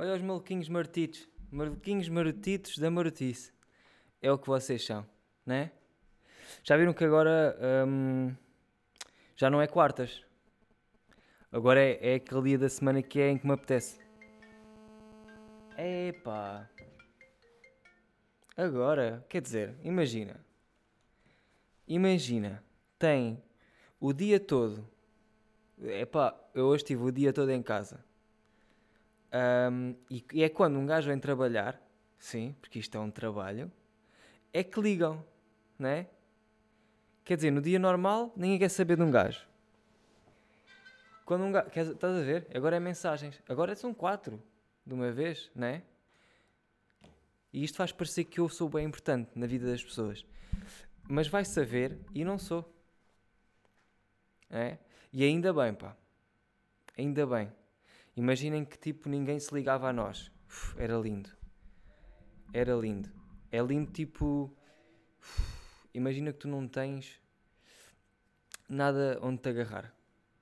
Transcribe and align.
Olha 0.00 0.14
os 0.14 0.22
maluquinhos 0.22 0.68
martitos. 0.68 1.28
Maluquinhos 1.50 2.08
martitos 2.08 2.78
da 2.78 2.88
marotice. 2.88 3.52
É 4.22 4.30
o 4.30 4.38
que 4.38 4.46
vocês 4.46 4.86
são, 4.86 5.04
né? 5.44 5.72
Já 6.62 6.76
viram 6.76 6.92
que 6.92 7.02
agora 7.02 7.58
hum, 7.84 8.32
já 9.34 9.50
não 9.50 9.60
é 9.60 9.66
quartas. 9.66 10.24
Agora 11.50 11.82
é, 11.82 12.12
é 12.12 12.14
aquele 12.14 12.42
dia 12.42 12.58
da 12.58 12.68
semana 12.68 13.02
que 13.02 13.18
é 13.18 13.28
em 13.30 13.38
que 13.38 13.44
me 13.44 13.54
apetece. 13.54 13.98
Epá. 15.76 16.70
Agora, 18.56 19.26
quer 19.28 19.42
dizer, 19.42 19.74
imagina. 19.82 20.38
Imagina, 21.88 22.62
tem 23.00 23.42
o 23.98 24.12
dia 24.12 24.38
todo. 24.38 24.88
Epá, 25.76 26.38
eu 26.54 26.66
hoje 26.66 26.84
tive 26.84 27.02
o 27.02 27.10
dia 27.10 27.32
todo 27.32 27.50
em 27.50 27.60
casa. 27.60 28.06
Um, 29.32 29.94
e, 30.10 30.42
é 30.42 30.48
quando 30.48 30.78
um 30.78 30.86
gajo 30.86 31.08
vem 31.08 31.18
trabalhar, 31.18 31.80
sim, 32.18 32.54
porque 32.60 32.78
isto 32.78 32.96
é 32.96 33.00
um 33.00 33.10
trabalho, 33.10 33.70
é 34.52 34.64
que 34.64 34.80
ligam, 34.80 35.24
não 35.78 35.88
é? 35.88 36.06
Quer 37.24 37.36
dizer, 37.36 37.50
no 37.50 37.60
dia 37.60 37.78
normal, 37.78 38.32
ninguém 38.34 38.58
quer 38.58 38.70
saber 38.70 38.96
de 38.96 39.02
um 39.02 39.10
gajo. 39.10 39.46
Quando 41.26 41.44
um 41.44 41.52
gajo. 41.52 41.68
Quer, 41.68 41.84
estás 41.86 42.16
a 42.16 42.22
ver? 42.22 42.46
Agora 42.54 42.76
é 42.76 42.80
mensagens. 42.80 43.42
Agora 43.46 43.74
são 43.74 43.92
quatro 43.92 44.42
de 44.86 44.94
uma 44.94 45.12
vez, 45.12 45.50
não 45.54 45.66
é? 45.66 45.82
E 47.52 47.62
isto 47.62 47.76
faz 47.76 47.92
parecer 47.92 48.24
que 48.24 48.40
eu 48.40 48.48
sou 48.48 48.66
bem 48.66 48.86
importante 48.86 49.30
na 49.34 49.46
vida 49.46 49.70
das 49.70 49.84
pessoas. 49.84 50.24
Mas 51.06 51.28
vai 51.28 51.44
saber 51.44 51.98
e 52.14 52.24
não 52.24 52.38
sou. 52.38 52.74
É? 54.48 54.78
E 55.12 55.22
ainda 55.22 55.52
bem, 55.52 55.74
pá. 55.74 55.94
Ainda 56.96 57.26
bem. 57.26 57.52
Imaginem 58.18 58.64
que 58.64 58.76
tipo 58.76 59.08
ninguém 59.08 59.38
se 59.38 59.54
ligava 59.54 59.88
a 59.88 59.92
nós. 59.92 60.28
Uf, 60.48 60.74
era 60.76 60.96
lindo. 60.98 61.30
Era 62.52 62.74
lindo. 62.74 63.08
É 63.48 63.60
lindo 63.62 63.92
tipo. 63.92 64.52
Uf, 65.20 65.88
imagina 65.94 66.32
que 66.32 66.40
tu 66.40 66.48
não 66.48 66.66
tens 66.66 67.20
nada 68.68 69.20
onde 69.22 69.40
te 69.40 69.48
agarrar 69.48 69.94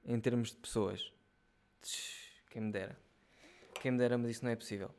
em 0.06 0.18
termos 0.18 0.52
de 0.52 0.56
pessoas. 0.56 1.12
Quem 2.48 2.62
me 2.62 2.72
dera. 2.72 2.98
Quem 3.82 3.92
me 3.92 3.98
dera, 3.98 4.16
mas 4.16 4.30
isso 4.30 4.44
não 4.46 4.52
é 4.52 4.56
possível. 4.56 4.90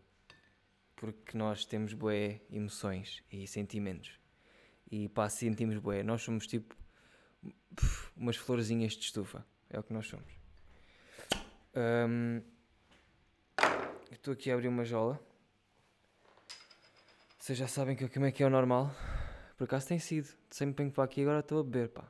Porque 0.96 1.36
nós 1.36 1.66
temos 1.66 1.94
boé 1.94 2.42
emoções 2.48 3.24
e 3.32 3.48
sentimentos. 3.48 4.20
E 4.92 5.10
pá, 5.10 5.28
sentimos 5.30 5.80
boé. 5.80 6.04
Nós 6.04 6.22
somos 6.22 6.46
tipo 6.46 6.78
umas 8.16 8.36
florzinhas 8.36 8.94
de 8.94 9.06
estufa. 9.06 9.44
É 9.68 9.80
o 9.80 9.84
que 9.84 9.94
nós 9.94 10.06
somos. 10.06 10.32
Um, 11.76 12.57
estou 14.16 14.34
aqui 14.34 14.52
a 14.52 14.54
abrir 14.54 14.68
uma 14.68 14.86
jola. 14.86 15.20
Vocês 17.38 17.58
já 17.58 17.68
sabem 17.68 17.96
que, 17.96 18.08
como 18.10 18.26
é 18.26 18.32
que 18.32 18.44
é 18.44 18.46
o 18.46 18.50
normal. 18.50 18.94
Por 19.58 19.66
acaso 19.66 19.88
tem 19.88 20.00
sido. 20.00 20.28
Sempre 20.50 20.84
venho 20.84 20.94
para 20.94 21.04
aqui 21.04 21.22
agora 21.22 21.40
estou 21.40 21.60
a 21.60 21.64
beber, 21.64 21.90
pá. 21.90 22.10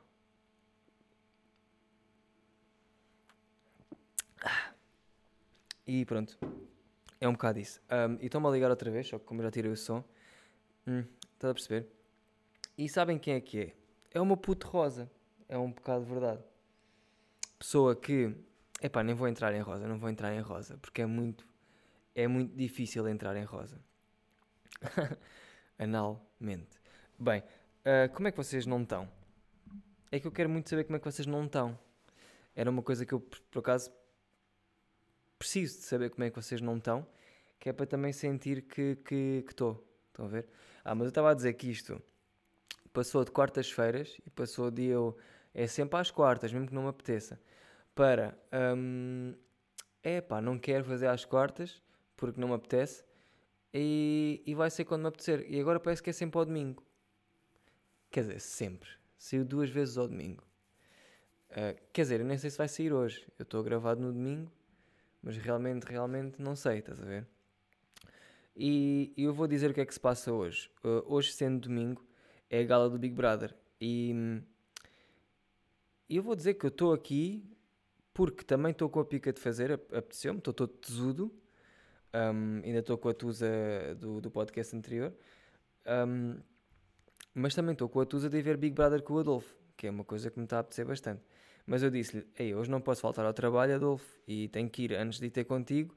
E 5.86 6.04
pronto. 6.04 6.38
É 7.20 7.26
um 7.26 7.32
bocado 7.32 7.58
isso. 7.58 7.80
Um, 7.90 8.18
e 8.20 8.26
estão-me 8.26 8.46
a 8.46 8.50
ligar 8.50 8.70
outra 8.70 8.90
vez, 8.90 9.08
só 9.08 9.18
que 9.18 9.24
como 9.24 9.42
já 9.42 9.50
tirei 9.50 9.70
o 9.70 9.76
som. 9.76 10.04
Hum, 10.86 11.04
estás 11.34 11.50
a 11.50 11.54
perceber? 11.54 11.88
E 12.76 12.88
sabem 12.88 13.18
quem 13.18 13.34
é 13.34 13.40
que 13.40 13.58
é? 13.60 13.74
É 14.12 14.20
uma 14.20 14.36
puto 14.36 14.68
rosa. 14.68 15.10
É 15.48 15.56
um 15.56 15.72
bocado 15.72 16.04
verdade. 16.04 16.42
Pessoa 17.58 17.96
que. 17.96 18.34
Epá, 18.82 19.02
nem 19.02 19.14
vou 19.14 19.26
entrar 19.26 19.52
em 19.54 19.60
rosa, 19.60 19.88
não 19.88 19.98
vou 19.98 20.08
entrar 20.10 20.32
em 20.34 20.40
rosa, 20.40 20.76
porque 20.78 21.02
é 21.02 21.06
muito. 21.06 21.46
É 22.18 22.26
muito 22.26 22.52
difícil 22.56 23.06
entrar 23.06 23.36
em 23.36 23.44
rosa. 23.44 23.80
Analmente. 25.78 26.80
Bem, 27.16 27.44
uh, 27.84 28.12
como 28.12 28.26
é 28.26 28.32
que 28.32 28.36
vocês 28.36 28.66
não 28.66 28.82
estão? 28.82 29.08
É 30.10 30.18
que 30.18 30.26
eu 30.26 30.32
quero 30.32 30.48
muito 30.48 30.68
saber 30.68 30.82
como 30.82 30.96
é 30.96 30.98
que 30.98 31.04
vocês 31.04 31.28
não 31.28 31.44
estão. 31.44 31.78
Era 32.56 32.68
uma 32.68 32.82
coisa 32.82 33.06
que 33.06 33.12
eu, 33.12 33.20
por 33.20 33.60
acaso, 33.60 33.92
preciso 35.38 35.78
de 35.78 35.84
saber 35.84 36.10
como 36.10 36.24
é 36.24 36.30
que 36.30 36.34
vocês 36.34 36.60
não 36.60 36.78
estão, 36.78 37.06
que 37.56 37.68
é 37.68 37.72
para 37.72 37.86
também 37.86 38.12
sentir 38.12 38.62
que 38.62 38.98
estou. 39.48 39.76
Que, 39.76 39.82
que 39.82 39.88
Estão 40.08 40.24
a 40.24 40.28
ver? 40.28 40.48
Ah, 40.84 40.96
mas 40.96 41.04
eu 41.04 41.10
estava 41.10 41.30
a 41.30 41.34
dizer 41.34 41.52
que 41.52 41.70
isto 41.70 42.02
passou 42.92 43.24
de 43.24 43.30
quartas-feiras 43.30 44.20
e 44.26 44.30
passou 44.30 44.72
de 44.72 44.86
eu. 44.86 45.16
É 45.54 45.68
sempre 45.68 46.00
às 46.00 46.10
quartas, 46.10 46.52
mesmo 46.52 46.66
que 46.66 46.74
não 46.74 46.82
me 46.82 46.88
apeteça. 46.88 47.40
Para. 47.94 48.36
Hum, 48.76 49.36
é 50.02 50.20
pá, 50.20 50.40
não 50.40 50.58
quero 50.58 50.84
fazer 50.84 51.06
às 51.06 51.24
quartas 51.24 51.80
porque 52.18 52.40
não 52.40 52.48
me 52.48 52.54
apetece. 52.54 53.02
E, 53.72 54.42
e 54.46 54.54
vai 54.54 54.70
ser 54.70 54.84
quando 54.84 55.02
me 55.02 55.08
apetecer. 55.08 55.46
E 55.48 55.58
agora 55.58 55.80
parece 55.80 56.02
que 56.02 56.10
é 56.10 56.12
sempre 56.12 56.38
ao 56.38 56.44
domingo. 56.44 56.84
Quer 58.10 58.20
dizer, 58.20 58.40
sempre. 58.40 58.90
Saiu 59.16 59.44
duas 59.44 59.70
vezes 59.70 59.96
ao 59.96 60.06
domingo. 60.06 60.44
Uh, 61.50 61.80
quer 61.92 62.02
dizer, 62.02 62.20
eu 62.20 62.26
nem 62.26 62.36
sei 62.36 62.50
se 62.50 62.58
vai 62.58 62.68
sair 62.68 62.92
hoje. 62.92 63.26
Eu 63.38 63.44
estou 63.44 63.62
gravado 63.62 64.02
no 64.02 64.12
domingo 64.12 64.52
mas 65.22 65.36
realmente, 65.36 65.84
realmente 65.84 66.40
não 66.40 66.54
sei, 66.54 66.78
estás 66.78 67.00
a 67.00 67.04
ver? 67.04 67.26
E, 68.56 69.12
eu 69.16 69.32
vou 69.32 69.46
dizer 69.46 69.70
o 69.70 69.74
que 69.74 69.80
é 69.80 69.86
que 69.86 69.94
se 69.94 70.00
passa 70.00 70.32
hoje. 70.32 70.70
Uh, 70.84 71.02
hoje, 71.06 71.32
sendo 71.32 71.68
domingo, 71.68 72.04
é 72.50 72.60
a 72.60 72.64
gala 72.64 72.90
do 72.90 72.98
Big 72.98 73.14
Brother. 73.14 73.54
E 73.80 74.42
eu 76.08 76.22
vou 76.22 76.34
dizer 76.34 76.54
que 76.54 76.66
eu 76.66 76.68
estou 76.68 76.92
aqui 76.92 77.44
porque 78.12 78.42
também 78.42 78.72
estou 78.72 78.88
com 78.88 78.98
a 78.98 79.04
pica 79.04 79.32
de 79.32 79.38
fazer, 79.38 79.72
apeteceu-me, 79.72 80.38
estou 80.38 80.52
todo 80.52 80.72
tesudo. 80.72 81.32
Um, 82.14 82.62
ainda 82.64 82.78
estou 82.78 82.96
com 82.96 83.08
a 83.08 83.14
tusa 83.14 83.46
do, 83.98 84.20
do 84.20 84.30
podcast 84.30 84.74
anterior. 84.74 85.12
Um, 85.86 86.38
mas 87.34 87.54
também 87.54 87.72
estou 87.72 87.88
com 87.88 88.00
a 88.00 88.06
tusa 88.06 88.28
de 88.28 88.42
ver 88.42 88.56
Big 88.56 88.74
Brother 88.74 89.02
com 89.02 89.14
o 89.14 89.18
Adolfo, 89.18 89.54
que 89.76 89.86
é 89.86 89.90
uma 89.90 90.04
coisa 90.04 90.30
que 90.30 90.38
me 90.38 90.44
está 90.44 90.56
a 90.56 90.60
apetecer 90.60 90.86
bastante. 90.86 91.22
Mas 91.66 91.82
eu 91.82 91.90
disse-lhe: 91.90 92.26
Ei, 92.38 92.54
hoje 92.54 92.70
não 92.70 92.80
posso 92.80 93.00
faltar 93.00 93.24
ao 93.24 93.32
trabalho, 93.32 93.74
Adolfo, 93.74 94.06
e 94.26 94.48
tenho 94.48 94.68
que 94.68 94.84
ir, 94.84 94.94
antes 94.94 95.20
de 95.20 95.26
ir 95.26 95.30
ter 95.30 95.44
contigo, 95.44 95.94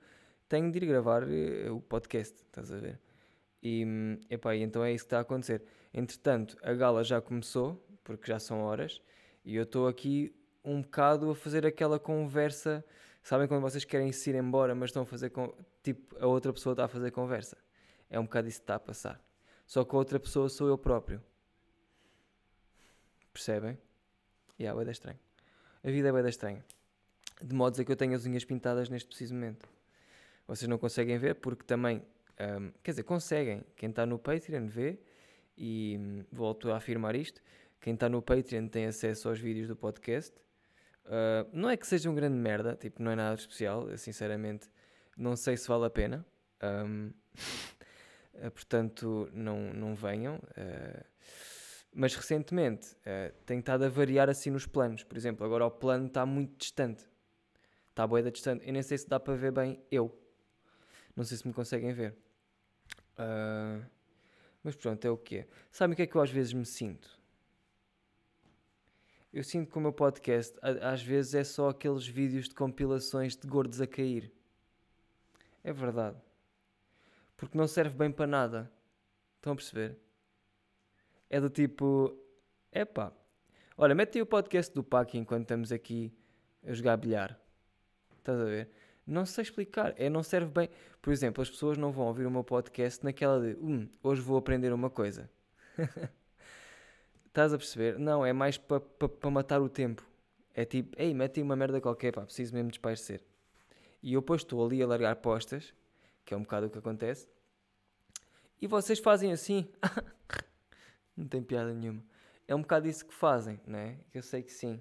tenho 0.48 0.72
de 0.72 0.78
ir 0.78 0.86
gravar 0.86 1.24
uh, 1.24 1.76
o 1.76 1.82
podcast, 1.82 2.36
estás 2.36 2.72
a 2.72 2.78
ver? 2.78 3.00
E, 3.64 3.86
epá, 4.30 4.56
então 4.56 4.84
é 4.84 4.92
isso 4.92 5.06
que 5.06 5.08
está 5.08 5.20
a 5.20 5.22
acontecer. 5.22 5.64
Entretanto, 5.94 6.58
a 6.62 6.74
gala 6.74 7.04
já 7.04 7.22
começou, 7.22 7.82
porque 8.04 8.28
já 8.28 8.40
são 8.40 8.62
horas, 8.62 9.02
e 9.46 9.56
eu 9.56 9.64
estou 9.64 9.88
aqui 9.88 10.36
um 10.64 10.82
bocado 10.82 11.30
a 11.30 11.36
fazer 11.36 11.66
aquela 11.66 12.00
conversa. 12.00 12.84
Sabem 13.24 13.48
quando 13.48 13.62
vocês 13.62 13.86
querem 13.86 14.12
se 14.12 14.30
ir 14.30 14.36
embora, 14.36 14.76
mas 14.76 14.90
estão 14.90 15.04
a 15.04 15.06
fazer. 15.06 15.30
Com, 15.30 15.54
tipo, 15.84 16.16
a 16.20 16.28
outra 16.28 16.52
pessoa 16.54 16.74
está 16.74 16.86
a 16.86 16.88
fazer 16.88 17.12
conversa. 17.12 17.58
É 18.10 18.20
um 18.20 18.24
bocado 18.24 18.48
isso 18.48 18.60
que 18.60 18.64
está 18.64 18.76
a 18.76 18.80
passar. 18.80 19.22
Só 19.66 19.84
que 19.86 19.96
a 19.96 19.98
outra 19.98 20.20
pessoa 20.20 20.50
sou 20.50 20.68
eu 20.68 20.78
próprio. 20.78 21.24
Percebem? 23.32 23.78
E 24.60 24.64
yeah, 24.64 24.80
é 24.80 24.92
estranho. 24.92 25.20
A 25.84 25.90
vida 25.90 26.10
é 26.10 26.12
bem 26.12 26.28
estranha. 26.28 26.64
De 27.42 27.56
modo 27.56 27.82
a 27.82 27.86
que 27.86 27.92
eu 27.92 27.96
tenho 27.96 28.14
as 28.14 28.26
unhas 28.26 28.46
pintadas 28.46 28.90
neste 28.90 29.08
preciso 29.08 29.34
momento. 29.34 29.68
Vocês 30.46 30.68
não 30.68 30.78
conseguem 30.78 31.18
ver 31.18 31.36
porque 31.36 31.64
também. 31.64 32.04
Um, 32.40 32.72
quer 32.84 32.92
dizer, 32.92 33.04
conseguem. 33.04 33.64
Quem 33.76 33.90
está 33.90 34.06
no 34.06 34.20
Patreon 34.20 34.68
vê. 34.68 35.00
E 35.58 35.98
um, 36.00 36.26
volto 36.32 36.72
a 36.72 36.78
afirmar 36.78 37.16
isto. 37.16 37.42
Quem 37.80 37.94
está 37.94 38.08
no 38.08 38.22
Patreon 38.22 38.68
tem 38.68 38.86
acesso 38.86 39.30
aos 39.30 39.40
vídeos 39.40 39.68
do 39.68 39.76
podcast. 39.76 40.36
Uh, 41.06 41.50
não 41.52 41.70
é 41.70 41.76
que 41.76 41.88
seja 41.88 42.10
um 42.10 42.16
grande 42.16 42.38
merda, 42.38 42.76
tipo, 42.76 43.02
não 43.02 43.12
é 43.12 43.16
nada 43.16 43.36
especial. 43.36 43.90
Eu, 43.90 43.98
sinceramente, 43.98 44.70
não 45.18 45.36
sei 45.36 45.58
se 45.58 45.68
vale 45.68 45.86
a 45.86 45.90
pena. 45.90 46.26
Um, 46.64 47.12
portanto, 48.54 49.30
não, 49.34 49.74
não 49.74 49.96
venham. 49.96 50.36
Uh, 50.36 51.06
mas 51.94 52.16
recentemente 52.16 52.96
uh, 52.96 53.34
tenho 53.46 53.60
estado 53.60 53.84
a 53.84 53.90
variar 53.90 54.30
assim 54.30 54.50
nos 54.50 54.66
planos. 54.66 55.04
Por 55.04 55.18
exemplo, 55.18 55.46
agora 55.46 55.66
o 55.66 55.72
plano 55.72 56.08
está 56.08 56.26
muito 56.26 56.58
distante. 56.58 57.04
Está 57.90 58.08
boeda 58.08 58.32
distante. 58.32 58.66
Eu 58.66 58.74
nem 58.74 58.82
sei 58.82 58.98
se 58.98 59.08
dá 59.08 59.20
para 59.20 59.36
ver 59.36 59.52
bem 59.52 59.84
eu. 59.92 60.18
Não 61.16 61.26
sei 61.26 61.38
se 61.38 61.46
me 61.46 61.54
conseguem 61.54 61.92
ver. 61.92 62.16
Uh, 63.20 63.86
mas 64.64 64.76
pronto, 64.76 65.04
é 65.06 65.10
o 65.10 65.18
que 65.18 65.40
é. 65.40 65.48
Sabe 65.70 65.94
o 65.94 65.96
que 65.96 66.04
é 66.04 66.08
que 66.08 66.16
eu 66.16 66.22
às 66.22 66.32
vezes 66.32 66.54
me 66.54 66.66
sinto? 66.66 67.20
Eu 69.34 69.44
sinto 69.44 69.72
que 69.72 69.78
o 69.78 69.82
meu 69.82 69.94
podcast 69.94 70.58
às 70.62 71.02
vezes 71.02 71.34
é 71.36 71.44
só 71.44 71.70
aqueles 71.70 72.06
vídeos 72.06 72.50
de 72.50 72.56
compilações 72.56 73.36
de 73.36 73.48
gordos 73.48 73.80
a 73.82 73.88
cair. 73.88 74.32
É 75.64 75.72
verdade. 75.72 76.18
Porque 77.38 77.58
não 77.58 77.68
serve 77.68 77.98
bem 77.98 78.12
para 78.12 78.28
nada. 78.28 78.72
Estão 79.38 79.54
a 79.54 79.56
perceber? 79.56 79.98
é 81.32 81.40
do 81.40 81.50
tipo: 81.50 82.16
epá, 82.72 83.12
olha, 83.78 83.96
mete 83.96 84.18
aí 84.18 84.22
o 84.22 84.26
podcast 84.26 84.72
do 84.76 84.84
Pac 84.84 85.18
enquanto 85.18 85.44
estamos 85.44 85.72
aqui 85.72 86.14
a 86.64 86.74
jogar 86.74 86.98
bilhar. 86.98 87.40
Estás 88.18 88.40
a 88.40 88.44
ver? 88.44 88.70
Não 89.08 89.26
sei 89.26 89.44
explicar, 89.44 89.96
é 89.98 90.10
não 90.10 90.22
serve 90.22 90.52
bem. 90.52 90.70
Por 91.02 91.12
exemplo, 91.12 91.42
as 91.42 91.50
pessoas 91.50 91.78
não 91.78 91.92
vão 91.92 92.06
ouvir 92.06 92.28
o 92.28 92.32
meu 92.32 92.44
podcast 92.44 93.04
naquela 93.04 93.40
de 93.40 93.58
hum, 93.60 93.88
hoje 94.04 94.22
vou 94.22 94.38
aprender 94.38 94.72
uma 94.74 94.90
coisa. 94.90 95.32
Estás 97.26 97.54
a 97.54 97.58
perceber? 97.58 97.98
Não, 97.98 98.26
é 98.26 98.34
mais 98.34 98.58
para 98.58 98.82
pa, 98.82 99.08
pa 99.08 99.32
matar 99.32 99.62
o 99.62 99.70
tempo. 99.70 100.06
É 100.54 100.66
tipo, 100.66 100.94
ei, 101.02 101.14
mete 101.14 101.40
aí 101.40 101.44
uma 101.44 101.56
merda 101.56 101.80
qualquer, 101.80 102.12
pá, 102.12 102.24
preciso 102.24 102.54
mesmo 102.54 102.70
de 102.70 102.76
espairecer. 102.76 103.24
E 104.02 104.14
eu 104.14 104.22
depois 104.22 104.42
estou 104.42 104.66
ali 104.66 104.82
a 104.82 104.88
largar 104.88 105.16
postas 105.18 105.74
que 106.26 106.34
é 106.34 106.38
um 106.38 106.42
bocado 106.42 106.68
o 106.68 106.70
que 106.70 106.78
acontece. 106.78 107.28
E 108.62 108.68
vocês 108.68 109.00
fazem 109.00 109.32
assim. 109.32 109.68
não 111.16 111.28
tem 111.28 111.42
piada 111.42 111.74
nenhuma. 111.74 112.04
É 112.48 112.56
um 112.56 112.62
bocado 112.62 112.88
isso 112.88 113.06
que 113.06 113.14
fazem, 113.14 113.60
né? 113.66 114.00
Eu 114.14 114.22
sei 114.22 114.44
que 114.44 114.52
sim. 114.52 114.80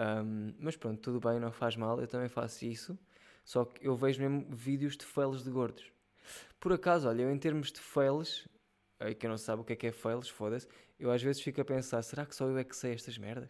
Um, 0.00 0.54
mas 0.58 0.76
pronto, 0.76 1.00
tudo 1.00 1.20
bem, 1.20 1.38
não 1.38 1.52
faz 1.52 1.76
mal. 1.76 2.00
Eu 2.00 2.06
também 2.06 2.28
faço 2.28 2.64
isso. 2.64 2.98
Só 3.44 3.64
que 3.64 3.86
eu 3.86 3.96
vejo 3.96 4.20
mesmo 4.20 4.46
vídeos 4.54 4.96
de 4.96 5.04
fails 5.04 5.42
de 5.42 5.50
gordos. 5.50 5.92
Por 6.60 6.72
acaso, 6.72 7.08
olha, 7.08 7.22
eu 7.22 7.30
em 7.30 7.38
termos 7.38 7.72
de 7.72 7.80
fails, 7.80 8.46
aí 9.00 9.14
quem 9.14 9.30
não 9.30 9.38
sabe 9.38 9.62
o 9.62 9.64
que 9.64 9.72
é 9.72 9.76
que 9.76 9.86
é 9.86 9.92
fails, 9.92 10.28
foda-se, 10.28 10.68
eu 10.98 11.10
às 11.10 11.22
vezes 11.22 11.40
fico 11.40 11.60
a 11.60 11.64
pensar, 11.64 12.02
será 12.02 12.26
que 12.26 12.34
só 12.34 12.46
eu 12.46 12.58
é 12.58 12.64
que 12.64 12.76
sei 12.76 12.92
estas 12.92 13.16
merdas? 13.16 13.48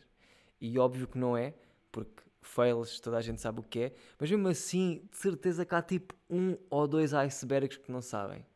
E 0.60 0.78
óbvio 0.78 1.08
que 1.08 1.18
não 1.18 1.36
é, 1.36 1.54
porque 1.90 2.22
fails 2.40 3.00
toda 3.00 3.16
a 3.18 3.20
gente 3.20 3.40
sabe 3.40 3.60
o 3.60 3.62
que 3.62 3.80
é, 3.80 3.92
mas 4.18 4.30
mesmo 4.30 4.48
assim, 4.48 5.06
de 5.10 5.16
certeza 5.16 5.64
que 5.64 5.74
há 5.74 5.82
tipo 5.82 6.14
um 6.28 6.56
ou 6.70 6.86
dois 6.86 7.12
icebergs 7.14 7.78
que 7.78 7.90
não 7.90 8.00
sabem. 8.00 8.46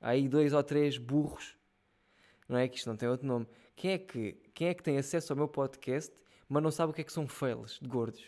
Há 0.00 0.10
aí 0.10 0.28
dois 0.28 0.52
ou 0.52 0.62
três 0.62 0.98
burros, 0.98 1.56
não 2.48 2.56
é 2.58 2.66
que 2.68 2.78
isto 2.78 2.88
não 2.88 2.96
tem 2.96 3.08
outro 3.08 3.26
nome. 3.26 3.46
Quem 3.76 3.92
é 3.92 3.98
que, 3.98 4.32
quem 4.54 4.68
é 4.68 4.74
que 4.74 4.82
tem 4.82 4.98
acesso 4.98 5.32
ao 5.32 5.36
meu 5.36 5.48
podcast, 5.48 6.12
mas 6.48 6.62
não 6.62 6.70
sabe 6.70 6.90
o 6.90 6.94
que 6.94 7.02
é 7.02 7.04
que 7.04 7.12
são 7.12 7.28
fails 7.28 7.78
de 7.80 7.88
gordos? 7.88 8.24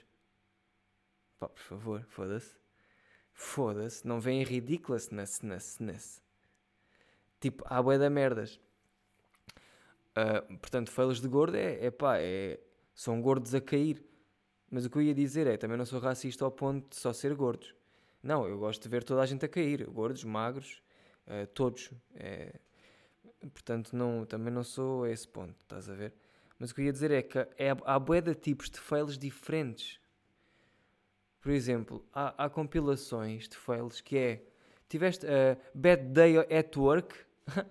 Pá, 1.39 1.49
por 1.49 1.63
favor, 1.63 2.05
foda-se. 2.09 2.55
Foda-se, 3.33 4.07
não 4.07 4.21
vem 4.21 4.45
ridiculousness, 4.45 5.41
ness, 5.41 5.79
ness. 5.79 6.23
Tipo, 7.41 7.65
há 7.67 7.83
bué 7.83 7.97
da 7.99 8.11
merdas. 8.11 8.61
Uh, 10.11 10.59
portanto, 10.59 10.91
fails 10.91 11.21
de 11.21 11.29
gordo 11.29 11.57
é, 11.57 11.87
é 11.87 11.91
pá, 11.91 12.19
é, 12.19 12.61
são 12.95 13.21
gordos 13.23 13.55
a 13.55 13.61
cair. 13.61 14.05
Mas 14.71 14.85
o 14.85 14.91
que 14.91 14.99
eu 14.99 15.03
ia 15.03 15.15
dizer 15.15 15.47
é, 15.47 15.57
também 15.57 15.77
não 15.77 15.85
sou 15.85 15.99
racista 15.99 16.45
ao 16.45 16.51
ponto 16.51 16.91
de 16.91 16.97
só 16.97 17.13
ser 17.13 17.35
gordos. 17.35 17.75
Não, 18.23 18.47
eu 18.47 18.59
gosto 18.59 18.83
de 18.83 18.89
ver 18.89 19.03
toda 19.03 19.21
a 19.23 19.27
gente 19.27 19.45
a 19.45 19.49
cair. 19.49 19.85
Gordos, 19.89 20.23
magros, 20.25 20.81
uh, 21.27 21.47
todos. 21.49 21.91
É, 22.15 22.55
portanto, 23.53 23.97
não, 23.97 24.25
também 24.25 24.53
não 24.53 24.63
sou 24.63 25.05
a 25.05 25.11
esse 25.11 25.27
ponto, 25.27 25.57
estás 25.61 25.89
a 25.89 25.95
ver? 25.95 26.15
Mas 26.59 26.71
o 26.71 26.75
que 26.75 26.83
eu 26.83 26.85
ia 26.85 26.93
dizer 26.93 27.11
é 27.11 27.23
que 27.23 27.39
é, 27.39 27.75
há 27.85 27.99
bué 27.99 28.21
de 28.21 28.35
tipos 28.35 28.71
de 28.71 28.79
fails 28.79 29.19
diferentes. 29.19 29.99
Por 31.41 31.51
exemplo, 31.51 32.07
há, 32.13 32.45
há 32.45 32.51
compilações 32.51 33.49
de 33.49 33.57
fails 33.57 34.01
que 34.01 34.17
é 34.19 34.45
tiveste 34.89 35.25
uh, 35.25 35.59
Bad 35.75 36.03
Day 36.13 36.37
at 36.39 36.77
Work 36.77 37.17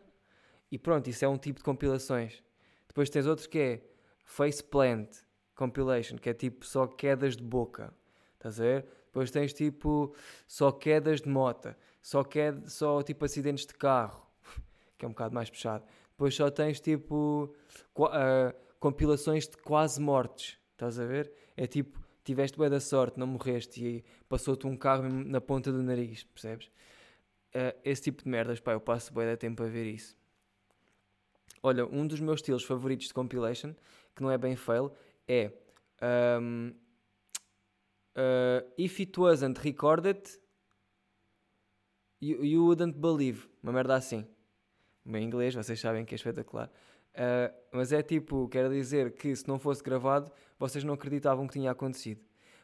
e 0.72 0.80
pronto, 0.80 1.08
isso 1.08 1.24
é 1.24 1.28
um 1.28 1.38
tipo 1.38 1.60
de 1.60 1.64
compilações. 1.64 2.42
Depois 2.88 3.10
tens 3.12 3.28
outros 3.28 3.46
que 3.46 3.60
é 3.60 3.82
Face 4.26 4.64
Plant 4.64 5.20
Compilation, 5.60 6.18
que 6.18 6.30
é 6.30 6.34
tipo 6.34 6.66
só 6.66 6.88
quedas 6.88 7.36
de 7.36 7.44
boca. 7.44 7.94
Estás 8.36 8.62
a 8.62 8.64
ver? 8.64 8.86
Depois 9.08 9.30
tens 9.30 9.52
tipo 9.52 10.16
só 10.48 10.72
quedas 10.72 11.20
de 11.20 11.28
moto, 11.28 11.76
só, 12.02 12.24
qued 12.24 12.72
só 12.72 13.04
tipo 13.04 13.26
acidentes 13.26 13.66
de 13.66 13.74
carro, 13.74 14.26
que 14.98 15.04
é 15.04 15.08
um 15.08 15.12
bocado 15.12 15.36
mais 15.36 15.50
puxado. 15.50 15.84
Depois 16.12 16.34
só 16.34 16.50
tens 16.50 16.80
tipo 16.80 17.54
uh, 17.98 18.54
compilações 18.80 19.50
de 19.50 19.58
quase 19.58 20.00
mortes. 20.00 20.58
Estás 20.72 20.98
a 20.98 21.06
ver? 21.06 21.30
É 21.58 21.68
tipo 21.68 22.00
tiveste 22.24 22.56
boa 22.56 22.70
da 22.70 22.80
sorte, 22.80 23.20
não 23.20 23.28
morreste 23.28 23.86
e 23.86 24.06
passou-te 24.30 24.66
um 24.66 24.78
carro 24.78 25.10
na 25.10 25.42
ponta 25.42 25.74
do 25.74 25.84
nariz, 25.84 26.24
percebes? 26.24 26.68
Uh, 27.54 27.76
esse 27.84 28.04
tipo 28.04 28.24
de 28.24 28.30
merdas, 28.30 28.62
pá, 28.62 28.72
eu 28.72 28.80
passo 28.80 29.12
boa 29.12 29.26
da 29.26 29.36
tempo 29.36 29.62
a 29.62 29.66
ver 29.66 29.86
isso. 29.86 30.16
Olha, 31.62 31.86
um 31.86 32.08
dos 32.08 32.22
meus 32.22 32.40
estilos 32.40 32.64
favoritos 32.64 33.08
de 33.08 33.14
compilation, 33.14 33.74
que 34.16 34.22
não 34.22 34.32
é 34.32 34.38
bem 34.38 34.56
fail, 34.56 34.94
é 35.30 35.52
um, 36.42 36.74
uh, 38.16 38.74
If 38.78 39.00
it 39.00 39.20
wasn't 39.20 39.62
recorded, 39.64 40.28
you, 42.20 42.44
you 42.44 42.66
wouldn't 42.66 42.98
believe. 42.98 43.48
Uma 43.62 43.72
merda 43.72 43.96
assim. 43.96 44.28
Em 45.06 45.24
inglês, 45.24 45.54
vocês 45.54 45.80
sabem 45.80 46.04
que 46.04 46.16
é 46.16 46.18
espetacular. 46.18 46.72
Uh, 47.14 47.54
mas 47.72 47.92
é 47.92 48.02
tipo, 48.02 48.50
quero 48.50 48.70
dizer 48.70 49.14
que 49.14 49.36
se 49.36 49.48
não 49.48 49.60
fosse 49.60 49.84
gravado, 49.84 50.32
vocês 50.58 50.84
não 50.84 50.96
acreditavam 50.96 51.46
que 51.48 51.54
tinha 51.54 51.72
acontecido. 51.72 52.22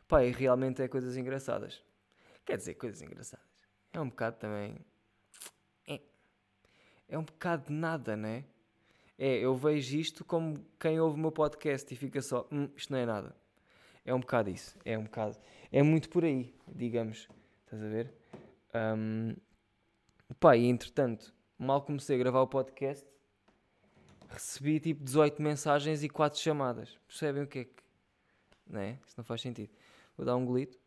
Pá, 0.07 0.23
e 0.23 0.31
realmente 0.31 0.81
é 0.81 0.87
coisas 0.87 1.17
engraçadas. 1.17 1.83
Quer 2.45 2.57
dizer, 2.57 2.75
coisas 2.75 3.01
engraçadas. 3.01 3.45
É 3.93 3.99
um 3.99 4.09
bocado 4.09 4.37
também. 4.37 4.77
É, 5.87 5.99
é 7.09 7.17
um 7.17 7.23
bocado 7.23 7.67
de 7.67 7.73
nada, 7.73 8.15
né? 8.15 8.45
É, 9.17 9.37
eu 9.37 9.55
vejo 9.55 9.97
isto 9.97 10.25
como 10.25 10.65
quem 10.79 10.99
ouve 10.99 11.15
o 11.15 11.19
meu 11.19 11.31
podcast 11.31 11.91
e 11.93 11.97
fica 11.97 12.21
só, 12.21 12.47
hum, 12.51 12.69
isto 12.75 12.91
não 12.91 12.99
é 12.99 13.05
nada. 13.05 13.35
É 14.03 14.13
um 14.13 14.19
bocado 14.19 14.49
isso. 14.49 14.77
É 14.83 14.97
um 14.97 15.03
bocado. 15.03 15.37
É 15.71 15.81
muito 15.81 16.09
por 16.09 16.23
aí, 16.23 16.53
digamos. 16.67 17.27
Estás 17.63 17.81
a 17.81 17.87
ver? 17.87 18.13
Um, 18.75 19.35
pá, 20.39 20.55
e 20.55 20.65
entretanto, 20.65 21.33
mal 21.57 21.81
comecei 21.81 22.15
a 22.15 22.19
gravar 22.19 22.41
o 22.41 22.47
podcast, 22.47 23.07
recebi 24.29 24.79
tipo 24.79 25.03
18 25.03 25.41
mensagens 25.41 26.03
e 26.03 26.09
4 26.09 26.39
chamadas. 26.39 26.99
Percebem 27.07 27.43
o 27.43 27.47
que 27.47 27.59
é 27.59 27.63
que. 27.65 27.83
Não 28.67 28.79
é? 28.79 28.99
Isso 29.07 29.15
não 29.17 29.23
faz 29.23 29.41
sentido. 29.41 29.71
Vou 30.17 30.25
dar 30.25 30.35
um 30.35 30.45
golito. 30.45 30.77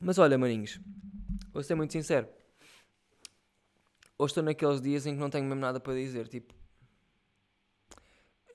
Mas 0.00 0.18
olha, 0.18 0.36
maninhos, 0.36 0.80
vou 1.52 1.62
ser 1.62 1.74
muito 1.74 1.92
sincero. 1.92 2.28
Hoje 4.22 4.30
estou 4.30 4.44
naqueles 4.44 4.80
dias 4.80 5.04
em 5.04 5.14
que 5.14 5.20
não 5.20 5.28
tenho 5.28 5.44
mesmo 5.44 5.60
nada 5.60 5.80
para 5.80 5.94
dizer. 5.94 6.28
Tipo, 6.28 6.54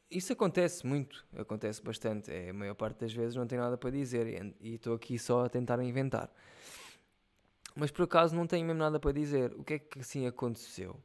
isso 0.10 0.32
acontece 0.32 0.88
muito, 0.88 1.28
acontece 1.36 1.84
bastante. 1.84 2.32
É, 2.32 2.52
a 2.52 2.54
maior 2.54 2.74
parte 2.74 3.02
das 3.02 3.12
vezes 3.12 3.36
não 3.36 3.46
tenho 3.46 3.62
nada 3.62 3.78
para 3.78 3.90
dizer 3.90 4.56
e 4.62 4.76
estou 4.76 4.96
aqui 4.96 5.20
só 5.20 5.44
a 5.44 5.50
tentar 5.50 5.84
inventar. 5.84 6.32
Mas 7.76 7.92
por 7.92 8.04
acaso 8.04 8.34
não 8.34 8.48
tenho 8.48 8.66
mesmo 8.66 8.80
nada 8.80 8.98
para 8.98 9.12
dizer. 9.12 9.54
O 9.56 9.64
que 9.66 9.74
é 9.74 9.80
que 9.80 10.00
assim 10.00 10.26
aconteceu? 10.26 10.98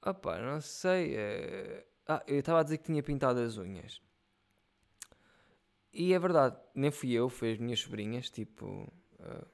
Ah 0.00 0.14
pá, 0.14 0.38
não 0.38 0.60
sei. 0.60 1.16
É... 1.16 1.84
Ah, 2.06 2.22
eu 2.28 2.38
estava 2.38 2.60
a 2.60 2.62
dizer 2.62 2.78
que 2.78 2.84
tinha 2.84 3.02
pintado 3.02 3.40
as 3.40 3.56
unhas. 3.56 4.00
E 5.92 6.14
é 6.14 6.18
verdade, 6.20 6.56
nem 6.76 6.92
fui 6.92 7.10
eu, 7.10 7.28
foi 7.28 7.54
as 7.54 7.58
minhas 7.58 7.80
sobrinhas, 7.80 8.30
tipo. 8.30 8.88
Uh, 9.18 9.46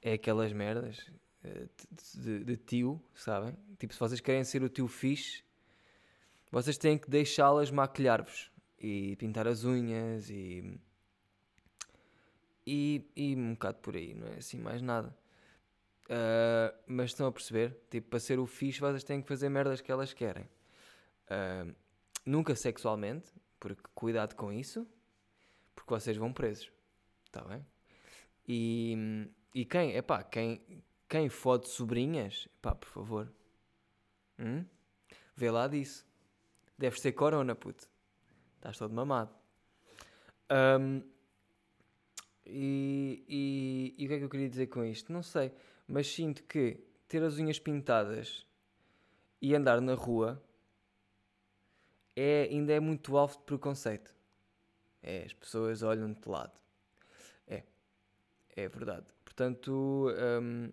é 0.00 0.12
aquelas 0.12 0.52
merdas 0.52 1.10
de, 2.14 2.44
de, 2.44 2.56
tio, 2.56 3.02
sabem? 3.14 3.56
Tipo, 3.78 3.92
se 3.92 4.00
vocês 4.00 4.20
querem 4.20 4.44
ser 4.44 4.62
o 4.62 4.68
tio 4.68 4.86
fixe, 4.86 5.42
vocês 6.50 6.78
têm 6.78 6.98
que 6.98 7.10
deixá-las 7.10 7.70
maquilhar-vos 7.70 8.50
e 8.78 9.16
pintar 9.16 9.48
as 9.48 9.64
unhas 9.64 10.30
e 10.30 10.78
e, 12.66 13.04
e 13.16 13.34
um 13.34 13.54
bocado 13.54 13.78
por 13.78 13.96
aí, 13.96 14.14
não 14.14 14.28
é 14.28 14.36
assim 14.36 14.58
mais 14.58 14.80
nada. 14.80 15.14
Uh, 16.04 16.76
mas 16.86 17.10
estão 17.10 17.26
a 17.26 17.32
perceber? 17.32 17.76
Tipo, 17.90 18.10
para 18.10 18.20
ser 18.20 18.38
o 18.38 18.46
fixe, 18.46 18.80
vocês 18.80 19.02
têm 19.02 19.20
que 19.20 19.28
fazer 19.28 19.48
merdas 19.48 19.80
que 19.80 19.90
elas 19.90 20.12
querem. 20.12 20.44
Uh, 21.24 21.74
nunca 22.24 22.54
sexualmente, 22.54 23.28
porque 23.58 23.82
cuidado 23.94 24.34
com 24.34 24.52
isso, 24.52 24.86
porque 25.74 25.90
vocês 25.92 26.16
vão 26.16 26.32
presos. 26.32 26.70
Está 27.26 27.42
bem? 27.42 27.66
E, 28.46 29.28
e 29.54 29.64
quem, 29.64 29.96
é 29.96 30.02
pá, 30.02 30.22
quem, 30.22 30.60
quem 31.12 31.28
fode 31.28 31.68
sobrinhas, 31.68 32.48
pá, 32.62 32.74
por 32.74 32.88
favor, 32.88 33.30
hum? 34.38 34.64
vê 35.36 35.50
lá 35.50 35.68
disso. 35.68 36.06
Deves 36.78 37.02
ser 37.02 37.12
corona, 37.12 37.54
puto. 37.54 37.86
Estás 38.56 38.78
todo 38.78 38.94
mamado. 38.94 39.30
Um, 40.50 41.02
e, 42.46 43.22
e, 43.28 43.94
e 43.98 44.06
o 44.06 44.08
que 44.08 44.14
é 44.14 44.18
que 44.20 44.24
eu 44.24 44.28
queria 44.30 44.48
dizer 44.48 44.68
com 44.68 44.82
isto? 44.82 45.12
Não 45.12 45.22
sei, 45.22 45.52
mas 45.86 46.06
sinto 46.06 46.44
que 46.44 46.82
ter 47.06 47.22
as 47.22 47.36
unhas 47.36 47.58
pintadas 47.58 48.46
e 49.38 49.54
andar 49.54 49.82
na 49.82 49.92
rua 49.92 50.42
é, 52.16 52.44
ainda 52.44 52.72
é 52.72 52.80
muito 52.80 53.18
alvo 53.18 53.36
de 53.36 53.44
preconceito. 53.44 54.16
É, 55.02 55.24
as 55.26 55.34
pessoas 55.34 55.82
olham 55.82 56.10
de 56.10 56.26
lado. 56.26 56.58
É, 57.46 57.64
é 58.56 58.66
verdade. 58.66 59.04
Portanto, 59.26 60.08
hum, 60.40 60.72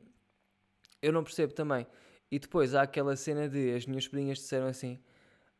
eu 1.01 1.13
não 1.13 1.23
percebo 1.23 1.53
também. 1.53 1.85
E 2.31 2.37
depois 2.39 2.75
há 2.75 2.83
aquela 2.83 3.15
cena 3.15 3.49
de 3.49 3.73
as 3.73 3.85
minhas 3.85 4.05
sobrinhas 4.05 4.37
disseram 4.37 4.67
assim: 4.67 4.99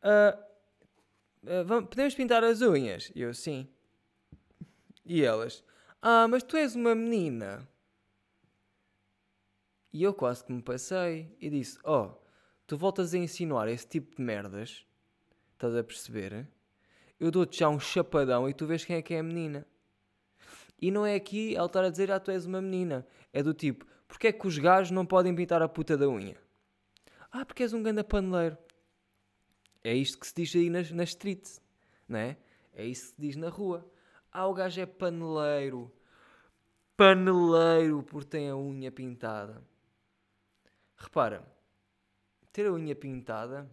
ah, 0.02 0.38
ah, 1.46 1.62
vamos, 1.64 1.88
Podemos 1.88 2.14
pintar 2.14 2.44
as 2.44 2.60
unhas? 2.60 3.10
E 3.14 3.22
eu, 3.22 3.34
sim. 3.34 3.68
E 5.04 5.22
elas: 5.22 5.64
ah, 6.02 6.26
mas 6.28 6.42
tu 6.42 6.56
és 6.56 6.74
uma 6.74 6.94
menina. 6.94 7.68
E 9.92 10.02
eu 10.02 10.14
quase 10.14 10.44
que 10.44 10.52
me 10.52 10.62
passei 10.62 11.36
e 11.40 11.50
disse: 11.50 11.78
Oh, 11.84 12.10
tu 12.66 12.76
voltas 12.76 13.12
a 13.12 13.18
insinuar 13.18 13.68
esse 13.68 13.86
tipo 13.86 14.16
de 14.16 14.22
merdas, 14.22 14.86
estás 15.52 15.74
a 15.74 15.84
perceber? 15.84 16.48
Eu 17.18 17.30
dou-te 17.30 17.58
já 17.58 17.68
um 17.68 17.78
chapadão 17.78 18.48
e 18.48 18.54
tu 18.54 18.66
vês 18.66 18.84
quem 18.84 18.96
é 18.96 19.02
que 19.02 19.12
é 19.12 19.18
a 19.18 19.22
menina. 19.22 19.66
E 20.80 20.90
não 20.90 21.04
é 21.04 21.14
aqui 21.14 21.54
ela 21.54 21.66
estar 21.66 21.84
a 21.84 21.90
dizer: 21.90 22.10
Ah, 22.10 22.20
tu 22.20 22.30
és 22.30 22.46
uma 22.46 22.62
menina. 22.62 23.06
É 23.32 23.42
do 23.42 23.52
tipo: 23.52 23.84
Porquê 24.10 24.26
é 24.26 24.32
que 24.32 24.44
os 24.44 24.58
gajos 24.58 24.90
não 24.90 25.06
podem 25.06 25.32
pintar 25.32 25.62
a 25.62 25.68
puta 25.68 25.96
da 25.96 26.08
unha? 26.08 26.36
Ah, 27.30 27.46
porque 27.46 27.62
és 27.62 27.72
um 27.72 27.80
ganda 27.80 28.02
paneleiro. 28.02 28.58
É 29.84 29.94
isto 29.94 30.18
que 30.18 30.26
se 30.26 30.34
diz 30.34 30.54
aí 30.56 30.68
nas, 30.68 30.90
nas 30.90 31.10
streets, 31.10 31.62
não 32.08 32.18
é? 32.18 32.36
É 32.74 32.84
isso 32.84 33.02
que 33.04 33.14
se 33.14 33.20
diz 33.20 33.36
na 33.36 33.48
rua. 33.48 33.88
Ah, 34.32 34.48
o 34.48 34.52
gajo 34.52 34.80
é 34.80 34.84
paneleiro. 34.84 35.92
Paneleiro 36.96 38.02
porque 38.02 38.30
tem 38.30 38.50
a 38.50 38.56
unha 38.56 38.90
pintada. 38.90 39.62
Repara, 40.96 41.46
ter 42.52 42.66
a 42.66 42.72
unha 42.72 42.96
pintada 42.96 43.70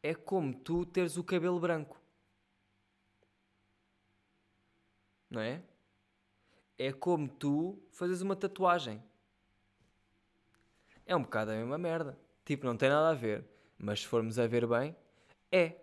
é 0.00 0.14
como 0.14 0.54
tu 0.54 0.86
teres 0.86 1.16
o 1.16 1.24
cabelo 1.24 1.58
branco. 1.58 2.00
Não 5.28 5.40
é? 5.40 5.60
É 6.78 6.92
como 6.92 7.28
tu 7.28 7.82
fazes 7.90 8.22
uma 8.22 8.36
tatuagem. 8.36 9.02
É 11.04 11.16
um 11.16 11.22
bocado 11.22 11.50
a 11.50 11.54
mesma 11.54 11.76
merda. 11.76 12.18
Tipo, 12.44 12.66
não 12.66 12.76
tem 12.76 12.88
nada 12.88 13.10
a 13.10 13.14
ver. 13.14 13.44
Mas 13.76 14.00
se 14.00 14.06
formos 14.06 14.38
a 14.38 14.46
ver 14.46 14.66
bem, 14.66 14.94
é. 15.50 15.76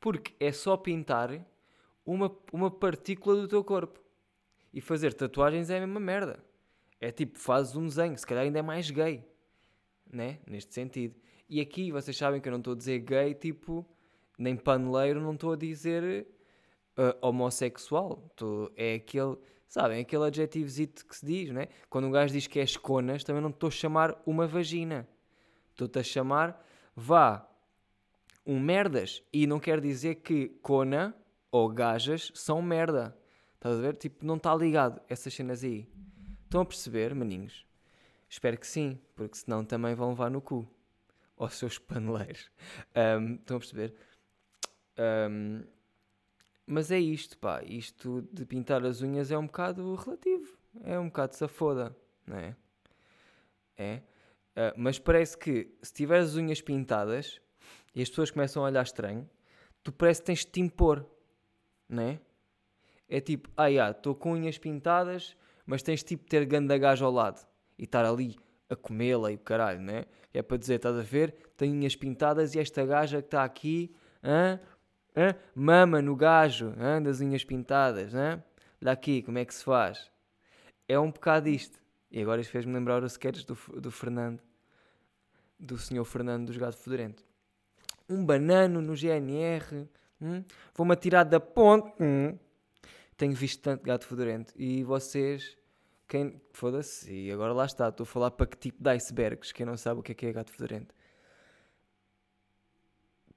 Porque 0.00 0.34
é 0.40 0.52
só 0.52 0.76
pintar 0.76 1.44
uma, 2.04 2.34
uma 2.52 2.70
partícula 2.70 3.36
do 3.36 3.48
teu 3.48 3.62
corpo. 3.62 4.00
E 4.72 4.80
fazer 4.80 5.12
tatuagens 5.12 5.68
é 5.70 5.76
a 5.76 5.80
mesma 5.80 6.00
merda. 6.00 6.42
É 7.00 7.10
tipo, 7.10 7.38
fazes 7.38 7.74
um 7.76 7.86
desenho, 7.86 8.16
se 8.16 8.26
calhar 8.26 8.44
ainda 8.44 8.60
é 8.60 8.62
mais 8.62 8.90
gay. 8.90 9.24
Né? 10.10 10.38
Neste 10.46 10.72
sentido. 10.72 11.14
E 11.48 11.60
aqui 11.60 11.90
vocês 11.90 12.16
sabem 12.16 12.40
que 12.40 12.48
eu 12.48 12.52
não 12.52 12.58
estou 12.58 12.74
a 12.74 12.76
dizer 12.76 13.00
gay, 13.00 13.34
tipo, 13.34 13.86
nem 14.38 14.56
paneleiro, 14.56 15.20
não 15.20 15.34
estou 15.34 15.52
a 15.52 15.56
dizer 15.56 16.26
uh, 16.96 17.26
homossexual. 17.26 18.30
Tô, 18.36 18.70
é 18.76 18.94
aquele, 18.94 19.36
sabem, 19.72 20.02
aquele 20.02 20.26
adjetivozito 20.26 21.06
que 21.06 21.16
se 21.16 21.24
diz, 21.24 21.50
né? 21.50 21.68
Quando 21.88 22.06
um 22.06 22.10
gajo 22.10 22.34
diz 22.34 22.46
que 22.46 22.60
é 22.60 22.62
esconas, 22.62 23.24
também 23.24 23.40
não 23.40 23.48
estou 23.48 23.68
a 23.68 23.70
chamar 23.70 24.22
uma 24.26 24.46
vagina. 24.46 25.08
Estou-te 25.70 25.98
a 25.98 26.02
chamar, 26.02 26.62
vá, 26.94 27.48
um 28.44 28.60
merdas. 28.60 29.22
E 29.32 29.46
não 29.46 29.58
quer 29.58 29.80
dizer 29.80 30.16
que 30.16 30.48
cona 30.60 31.16
ou 31.50 31.70
gajas 31.70 32.30
são 32.34 32.60
merda. 32.60 33.16
Estás 33.54 33.78
a 33.78 33.80
ver? 33.80 33.96
Tipo, 33.96 34.26
não 34.26 34.36
está 34.36 34.54
ligado 34.54 35.00
essas 35.08 35.32
cenas 35.32 35.64
aí. 35.64 35.88
Estão 36.44 36.60
a 36.60 36.66
perceber, 36.66 37.14
maninhos? 37.14 37.64
Espero 38.28 38.58
que 38.58 38.66
sim, 38.66 39.00
porque 39.16 39.38
senão 39.38 39.64
também 39.64 39.94
vão 39.94 40.10
levar 40.10 40.30
no 40.30 40.42
cu 40.42 40.68
aos 41.34 41.54
seus 41.54 41.78
paneleiros. 41.80 42.50
Um, 42.94 43.36
estão 43.36 43.56
a 43.56 43.60
perceber? 43.60 43.94
Um, 44.98 45.64
mas 46.66 46.90
é 46.90 46.98
isto, 46.98 47.36
pá. 47.38 47.62
Isto 47.64 48.22
de 48.32 48.44
pintar 48.44 48.84
as 48.84 49.02
unhas 49.02 49.30
é 49.30 49.38
um 49.38 49.46
bocado 49.46 49.94
relativo. 49.94 50.56
É 50.82 50.98
um 50.98 51.06
bocado 51.06 51.36
safoda, 51.36 51.96
não 52.26 52.36
é? 52.36 52.56
É. 53.76 54.02
Uh, 54.54 54.72
mas 54.76 54.98
parece 54.98 55.36
que 55.36 55.74
se 55.82 55.92
tiveres 55.92 56.30
as 56.30 56.36
unhas 56.36 56.60
pintadas 56.60 57.40
e 57.94 58.02
as 58.02 58.08
pessoas 58.08 58.30
começam 58.30 58.62
a 58.62 58.66
olhar 58.66 58.82
estranho, 58.82 59.28
tu 59.82 59.92
parece 59.92 60.20
que 60.20 60.26
tens 60.26 60.40
de 60.40 60.46
te 60.46 60.60
impor, 60.60 61.06
não 61.88 62.02
é? 62.02 62.20
É 63.08 63.20
tipo, 63.20 63.50
ah, 63.56 63.70
estou 63.70 64.14
com 64.14 64.32
unhas 64.32 64.56
pintadas, 64.56 65.36
mas 65.66 65.82
tens 65.82 66.02
tipo 66.02 66.24
de 66.24 66.30
ter 66.30 66.44
ganda 66.46 66.78
gajo 66.78 67.04
ao 67.04 67.12
lado 67.12 67.46
e 67.78 67.84
estar 67.84 68.04
ali 68.04 68.36
a 68.68 68.76
comê-la 68.76 69.30
e 69.30 69.34
o 69.34 69.38
caralho, 69.38 69.80
né? 69.80 70.06
É 70.32 70.40
para 70.40 70.56
dizer, 70.56 70.76
estás 70.76 70.96
a 70.96 71.02
ver? 71.02 71.34
Tenho 71.56 71.74
unhas 71.74 71.94
pintadas 71.94 72.54
e 72.54 72.58
esta 72.58 72.84
gaja 72.86 73.20
que 73.20 73.26
está 73.26 73.44
aqui, 73.44 73.94
hã? 74.24 74.58
Hã? 75.16 75.34
mama 75.54 76.00
no 76.00 76.16
gajo 76.16 76.74
hã? 76.78 77.02
das 77.02 77.20
unhas 77.20 77.44
pintadas, 77.44 78.14
hã? 78.14 78.42
olha 78.80 78.92
aqui 78.92 79.22
como 79.22 79.38
é 79.38 79.44
que 79.44 79.54
se 79.54 79.64
faz. 79.64 80.10
É 80.88 80.98
um 80.98 81.10
bocado 81.10 81.48
isto. 81.48 81.78
E 82.10 82.20
agora 82.20 82.40
isto 82.40 82.50
fez-me 82.50 82.72
lembrar 82.72 83.02
os 83.02 83.12
sketches 83.12 83.44
do, 83.44 83.56
do 83.80 83.90
Fernando, 83.90 84.42
do 85.58 85.78
senhor 85.78 86.04
Fernando 86.04 86.46
dos 86.46 86.56
Gato 86.56 86.76
Fedorento. 86.76 87.24
Um 88.08 88.24
banano 88.24 88.82
no 88.82 88.94
GNR, 88.94 89.88
hum? 90.20 90.44
vou-me 90.74 90.92
atirar 90.92 91.24
da 91.24 91.40
ponte. 91.40 91.92
Hum? 92.00 92.38
Tenho 93.16 93.34
visto 93.34 93.62
tanto 93.62 93.84
gato 93.84 94.04
fedorento 94.04 94.52
e 94.56 94.82
vocês 94.82 95.56
quem. 96.08 96.42
Foda-se, 96.52 97.12
e 97.12 97.30
agora 97.30 97.52
lá 97.52 97.64
está, 97.64 97.88
estou 97.88 98.04
a 98.04 98.06
falar 98.06 98.30
para 98.32 98.46
que 98.46 98.56
tipo 98.56 98.82
de 98.82 98.90
icebergs, 98.90 99.52
quem 99.52 99.64
não 99.64 99.76
sabe 99.76 100.00
o 100.00 100.02
que 100.02 100.12
é 100.12 100.14
que 100.14 100.26
é 100.26 100.32
gato 100.32 100.50
fedorento. 100.50 100.94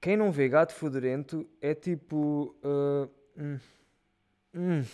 Quem 0.00 0.16
não 0.16 0.30
vê 0.30 0.48
gato 0.48 0.74
fedorento 0.74 1.48
é 1.60 1.74
tipo. 1.74 2.54
Uh, 2.62 3.10
hum, 3.36 3.58
hum. 4.54 4.84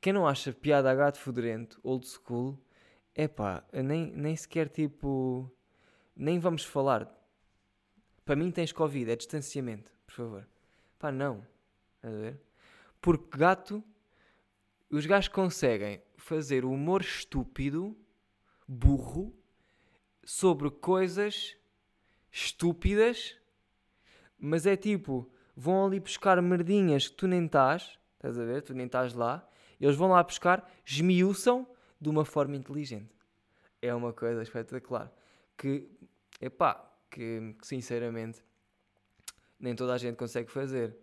Quem 0.00 0.12
não 0.12 0.26
acha 0.26 0.52
piada 0.52 0.90
a 0.90 0.94
gato 0.94 1.18
fedorento, 1.18 1.80
old 1.82 2.06
school, 2.06 2.58
é 3.14 3.26
pá, 3.26 3.64
nem, 3.72 4.12
nem 4.12 4.36
sequer 4.36 4.68
tipo. 4.68 5.50
Nem 6.14 6.38
vamos 6.38 6.64
falar. 6.64 7.12
Para 8.24 8.36
mim 8.36 8.50
tens 8.50 8.72
Covid, 8.72 9.10
é 9.10 9.16
distanciamento, 9.16 9.92
por 10.06 10.14
favor. 10.14 10.48
Pá, 10.98 11.12
não. 11.12 11.46
a 12.02 12.08
ver? 12.08 12.40
Porque 13.00 13.36
gato 13.38 13.82
os 14.90 15.04
gajos 15.04 15.28
conseguem 15.28 16.00
fazer 16.16 16.64
humor 16.64 17.00
estúpido, 17.02 17.96
burro, 18.66 19.34
sobre 20.24 20.70
coisas 20.70 21.56
estúpidas, 22.36 23.34
mas 24.38 24.66
é 24.66 24.76
tipo, 24.76 25.30
vão 25.56 25.86
ali 25.86 25.98
buscar 25.98 26.40
merdinhas 26.42 27.08
que 27.08 27.16
tu 27.16 27.26
nem 27.26 27.46
estás, 27.46 27.98
estás 28.16 28.38
a 28.38 28.44
ver? 28.44 28.62
Tu 28.62 28.74
nem 28.74 28.84
estás 28.84 29.14
lá, 29.14 29.48
eles 29.80 29.96
vão 29.96 30.10
lá 30.10 30.22
buscar, 30.22 30.70
esmiuçam 30.84 31.66
de 31.98 32.10
uma 32.10 32.24
forma 32.24 32.54
inteligente. 32.54 33.14
É 33.80 33.94
uma 33.94 34.12
coisa 34.12 34.42
espetacular. 34.42 35.10
Que, 35.56 35.88
epá, 36.40 36.84
que, 37.10 37.54
que 37.58 37.66
sinceramente 37.66 38.42
nem 39.58 39.74
toda 39.74 39.94
a 39.94 39.98
gente 39.98 40.16
consegue 40.16 40.50
fazer. 40.50 40.94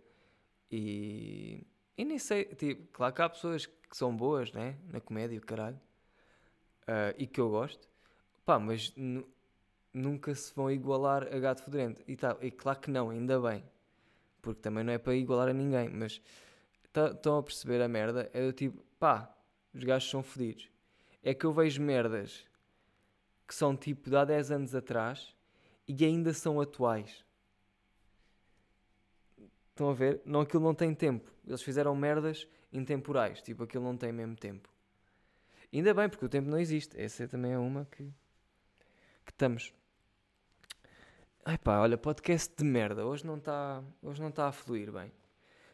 E 0.70 1.66
e 1.96 2.04
nem 2.04 2.18
sei, 2.18 2.44
tipo, 2.44 2.86
claro 2.92 3.14
que 3.14 3.22
há 3.22 3.28
pessoas 3.28 3.66
que 3.66 3.96
são 3.96 4.14
boas, 4.16 4.52
né? 4.52 4.76
Na 4.88 5.00
comédia, 5.00 5.38
o 5.38 5.40
caralho. 5.40 5.80
Uh, 6.82 7.14
e 7.16 7.26
que 7.26 7.40
eu 7.40 7.48
gosto. 7.48 7.88
Pá, 8.44 8.58
mas 8.58 8.92
nunca 9.94 10.34
se 10.34 10.52
vão 10.54 10.70
igualar 10.70 11.32
a 11.32 11.38
gato 11.38 11.62
fedorento. 11.62 12.02
E, 12.06 12.16
tá, 12.16 12.36
e 12.40 12.50
claro 12.50 12.80
que 12.80 12.90
não, 12.90 13.10
ainda 13.10 13.40
bem. 13.40 13.64
Porque 14.42 14.60
também 14.60 14.82
não 14.84 14.92
é 14.92 14.98
para 14.98 15.14
igualar 15.14 15.48
a 15.48 15.52
ninguém. 15.52 15.88
Mas 15.88 16.20
estão 16.84 17.14
tá, 17.14 17.38
a 17.38 17.42
perceber 17.42 17.80
a 17.80 17.88
merda? 17.88 18.28
É 18.32 18.44
do 18.44 18.52
tipo, 18.52 18.84
pá, 18.98 19.34
os 19.72 19.84
gajos 19.84 20.10
são 20.10 20.22
fedidos. 20.22 20.68
É 21.22 21.32
que 21.32 21.46
eu 21.46 21.52
vejo 21.52 21.80
merdas 21.80 22.44
que 23.46 23.54
são 23.54 23.76
tipo 23.76 24.10
de 24.10 24.16
há 24.16 24.24
10 24.24 24.50
anos 24.50 24.74
atrás 24.74 25.34
e 25.86 26.04
ainda 26.04 26.34
são 26.34 26.60
atuais. 26.60 27.24
Estão 29.70 29.90
a 29.90 29.94
ver? 29.94 30.20
Não, 30.24 30.40
aquilo 30.40 30.62
não 30.62 30.74
tem 30.74 30.94
tempo. 30.94 31.30
Eles 31.46 31.62
fizeram 31.62 31.94
merdas 31.96 32.46
intemporais. 32.72 33.42
Tipo, 33.42 33.64
aquilo 33.64 33.84
não 33.84 33.96
tem 33.96 34.12
mesmo 34.12 34.36
tempo. 34.36 34.68
Ainda 35.72 35.92
bem, 35.92 36.08
porque 36.08 36.24
o 36.24 36.28
tempo 36.28 36.48
não 36.48 36.58
existe. 36.58 37.00
Essa 37.00 37.26
também 37.26 37.52
é 37.52 37.58
uma 37.58 37.84
que, 37.86 38.04
que 39.24 39.32
estamos. 39.32 39.74
Ai 41.46 41.58
pá, 41.58 41.78
olha, 41.78 41.98
podcast 41.98 42.54
de 42.56 42.64
merda. 42.64 43.04
Hoje 43.04 43.26
não 43.26 43.36
está 43.36 43.84
está 44.30 44.48
a 44.48 44.52
fluir 44.52 44.90
bem. 44.90 45.12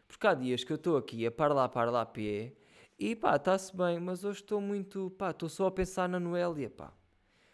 Porque 0.09 0.27
há 0.27 0.35
dias 0.35 0.65
que 0.65 0.73
eu 0.73 0.75
estou 0.75 0.97
aqui 0.97 1.25
a 1.25 1.31
par 1.31 1.53
lá, 1.53 1.69
par 1.69 1.89
lá, 1.93 2.05
pé. 2.05 2.53
E 2.99 3.15
pá, 3.15 3.37
está-se 3.37 3.77
bem, 3.77 4.01
mas 4.01 4.25
hoje 4.25 4.41
estou 4.41 4.61
muito. 4.61 5.11
pá, 5.11 5.31
estou 5.31 5.49
só 5.49 5.69
a 5.69 5.71
pensar 5.71 6.09
na 6.09 6.19
Noélia, 6.19 6.69
pá. 6.69 6.93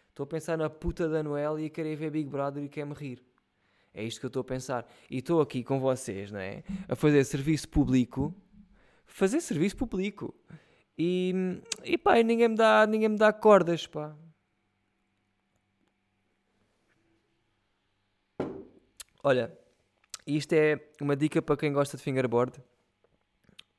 Estou 0.09 0.23
a 0.23 0.27
pensar 0.27 0.57
na 0.57 0.67
puta 0.67 1.07
da 1.07 1.21
Noélia 1.21 1.67
e 1.67 1.69
querer 1.69 1.95
ver 1.95 2.09
Big 2.09 2.27
Brother 2.27 2.63
e 2.63 2.67
quer-me 2.67 2.95
rir. 2.95 3.23
É 3.93 4.03
isto 4.03 4.19
que 4.19 4.25
eu 4.25 4.29
estou 4.29 4.41
a 4.41 4.45
pensar. 4.45 4.91
E 5.11 5.19
estou 5.19 5.39
aqui 5.39 5.63
com 5.63 5.79
vocês, 5.79 6.31
não 6.31 6.39
é? 6.39 6.63
A 6.89 6.95
fazer 6.95 7.23
serviço 7.23 7.69
público. 7.69 8.33
Fazer 9.05 9.41
serviço 9.41 9.77
público. 9.77 10.33
E, 10.97 11.61
e 11.83 11.99
pá, 11.99 12.15
ninguém 12.23 12.47
me 12.47 12.55
dá, 12.55 12.87
ninguém 12.87 13.09
me 13.09 13.17
dá 13.17 13.31
cordas, 13.31 13.85
pá. 13.85 14.15
Olha, 19.27 19.51
isto 20.25 20.53
é 20.53 20.79
uma 21.01 21.13
dica 21.13 21.41
para 21.41 21.57
quem 21.57 21.73
gosta 21.73 21.97
de 21.97 22.03
fingerboard. 22.03 22.63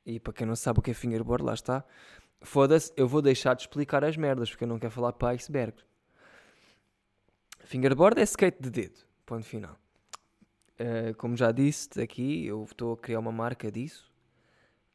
E 0.05 0.19
para 0.19 0.31
quem 0.31 0.45
não 0.45 0.55
sabe 0.55 0.77
o 0.77 0.81
que 0.83 0.91
é 0.91 0.93
fingerboard, 0.93 1.43
lá 1.43 1.55
está. 1.55 1.83
Foda-se, 2.39 2.93
eu 2.95 3.07
vou 3.07 3.19
deixar 3.19 3.55
de 3.55 3.63
explicar 3.63 4.03
as 4.03 4.15
merdas, 4.15 4.51
porque 4.51 4.63
eu 4.63 4.67
não 4.67 4.77
quero 4.77 4.93
falar 4.93 5.11
para 5.13 5.29
iceberg. 5.29 5.75
Fingerboard 7.61 8.21
é 8.21 8.23
skate 8.25 8.61
de 8.61 8.69
dedo. 8.69 8.99
Ponto 9.25 9.43
final. 9.43 9.75
Uh, 10.79 11.15
como 11.17 11.35
já 11.35 11.51
disse 11.51 11.99
aqui, 11.99 12.45
eu 12.45 12.63
estou 12.65 12.93
a 12.93 12.97
criar 12.97 13.17
uma 13.17 13.31
marca 13.31 13.71
disso. 13.71 14.07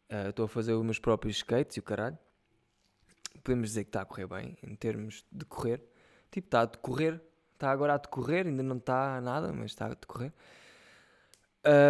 Uh, 0.08 0.28
estou 0.28 0.44
a 0.44 0.49
fazer 0.49 0.75
os 0.75 0.84
meus 0.84 1.00
próprios 1.00 1.38
skates 1.38 1.78
e 1.78 1.80
o 1.80 1.82
caralho. 1.82 2.16
Podemos 3.42 3.70
dizer 3.70 3.82
que 3.82 3.88
está 3.88 4.02
a 4.02 4.04
correr 4.04 4.28
bem, 4.28 4.56
em 4.62 4.76
termos 4.76 5.25
de 5.32 5.44
correr. 5.46 5.82
Tipo, 6.30 6.46
está 6.46 6.61
a 6.61 6.66
decorrer. 6.66 7.20
Está 7.64 7.73
agora 7.73 7.94
a 7.94 7.97
decorrer, 7.97 8.47
ainda 8.47 8.62
não 8.62 8.76
está 8.76 9.23
nada, 9.23 9.50
mas 9.50 9.71
está 9.71 9.87
a 9.87 9.94
decorrer. 9.94 10.30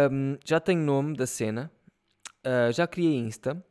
Um, 0.09 0.37
já 0.45 0.57
tenho 0.57 0.79
nome 0.79 1.17
da 1.17 1.27
cena. 1.27 1.69
Uh, 2.47 2.71
já 2.71 2.87
criei 2.87 3.17
Insta. 3.17 3.61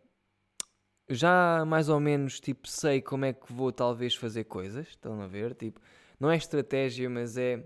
Já 1.08 1.64
mais 1.66 1.88
ou 1.88 1.98
menos, 1.98 2.40
tipo, 2.40 2.68
sei 2.68 3.00
como 3.00 3.24
é 3.24 3.32
que 3.32 3.50
vou 3.50 3.72
talvez 3.72 4.14
fazer 4.14 4.44
coisas. 4.44 4.88
Estão 4.88 5.18
a 5.22 5.26
ver? 5.26 5.54
Tipo, 5.54 5.80
não 6.20 6.30
é 6.30 6.36
estratégia, 6.36 7.08
mas 7.08 7.38
é 7.38 7.64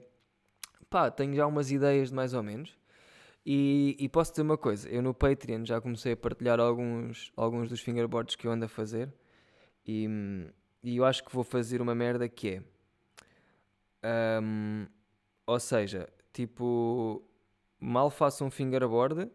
pá, 0.88 1.11
tenho 1.11 1.35
já 1.35 1.45
umas 1.45 1.73
ideias 1.73 2.11
de 2.11 2.14
mais 2.14 2.33
ou 2.33 2.42
menos. 2.45 2.78
E, 3.45 3.97
e 3.99 4.09
posso 4.09 4.30
dizer 4.30 4.42
uma 4.42 4.57
coisa, 4.57 4.88
eu 4.88 5.02
no 5.02 5.12
Patreon 5.12 5.64
já 5.64 5.80
comecei 5.80 6.12
a 6.12 6.16
partilhar 6.16 6.61
alguns, 6.61 7.33
alguns 7.37 7.68
dos 7.68 7.80
fingerboards 7.80 8.37
que 8.37 8.47
eu 8.47 8.52
ando 8.52 8.66
a 8.66 8.68
fazer. 8.68 9.12
E, 9.85 10.07
e 10.85 10.97
eu 10.97 11.04
acho 11.04 11.25
que 11.25 11.35
vou 11.35 11.42
fazer 11.42 11.83
uma 11.83 11.92
merda 11.92 12.28
que 12.28 12.50
é. 12.50 12.77
Um, 14.05 14.87
ou 15.47 15.59
seja, 15.59 16.09
tipo, 16.33 17.23
mal 17.81 18.11
faço 18.11 18.45
um 18.45 18.50
fingerboard, 18.50 19.31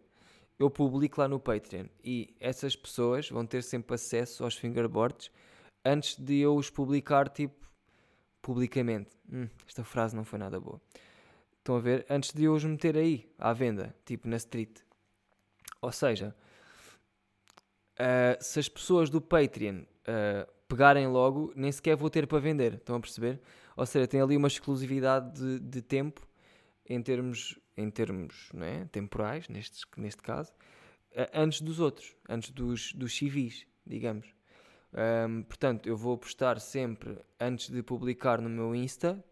eu 0.60 0.70
publico 0.70 1.20
lá 1.20 1.28
no 1.28 1.40
Patreon. 1.40 1.88
E 2.04 2.36
essas 2.40 2.76
pessoas 2.76 3.30
vão 3.30 3.46
ter 3.46 3.64
sempre 3.64 3.96
acesso 3.96 4.44
aos 4.44 4.56
fingerboards 4.56 5.32
antes 5.84 6.16
de 6.18 6.40
eu 6.40 6.56
os 6.56 6.70
publicar, 6.70 7.30
tipo, 7.30 7.68
publicamente. 8.42 9.12
Hum, 9.32 9.48
esta 9.68 9.84
frase 9.84 10.16
não 10.16 10.24
foi 10.24 10.40
nada 10.40 10.60
boa. 10.60 10.82
Estão 11.58 11.78
a 11.78 11.80
ver? 11.80 12.06
Antes 12.10 12.34
de 12.34 12.44
eu 12.44 12.54
os 12.54 12.64
meter 12.64 12.98
aí, 12.98 13.32
à 13.38 13.54
venda, 13.54 13.96
tipo 14.06 14.28
na 14.28 14.36
street. 14.38 14.82
Ou 15.82 15.92
seja, 15.92 16.36
uh, 18.00 18.44
se 18.44 18.60
as 18.60 18.70
pessoas 18.70 19.10
do 19.10 19.22
Patreon 19.22 19.82
uh, 19.82 20.52
pegarem 20.74 21.08
logo, 21.08 21.54
nem 21.56 21.72
sequer 21.72 21.96
vou 21.96 22.10
ter 22.10 22.26
para 22.26 22.40
vender. 22.40 22.74
Estão 22.74 22.96
a 22.96 23.00
perceber? 23.00 23.40
Ou 23.78 23.86
seja, 23.86 24.08
tem 24.08 24.22
ali 24.22 24.36
uma 24.36 24.48
exclusividade 24.48 25.40
de, 25.40 25.60
de 25.60 25.82
tempo 25.84 26.28
em 26.90 27.02
termos, 27.02 27.60
em 27.78 27.90
termos 27.92 28.50
não 28.52 28.66
é? 28.66 28.86
temporais, 28.86 29.48
neste, 29.48 29.86
neste 29.96 30.22
caso, 30.24 30.52
antes 31.32 31.62
dos 31.62 31.80
outros, 31.80 32.16
antes 32.28 32.50
dos, 32.50 32.92
dos 32.94 33.16
civis, 33.16 33.68
digamos. 33.86 34.34
Um, 34.94 35.44
portanto, 35.44 35.88
eu 35.88 35.96
vou 35.96 36.18
postar 36.18 36.60
sempre, 36.60 37.18
antes 37.40 37.70
de 37.70 37.84
publicar 37.84 38.42
no 38.42 38.50
meu 38.50 38.76
Insta, 38.76 39.24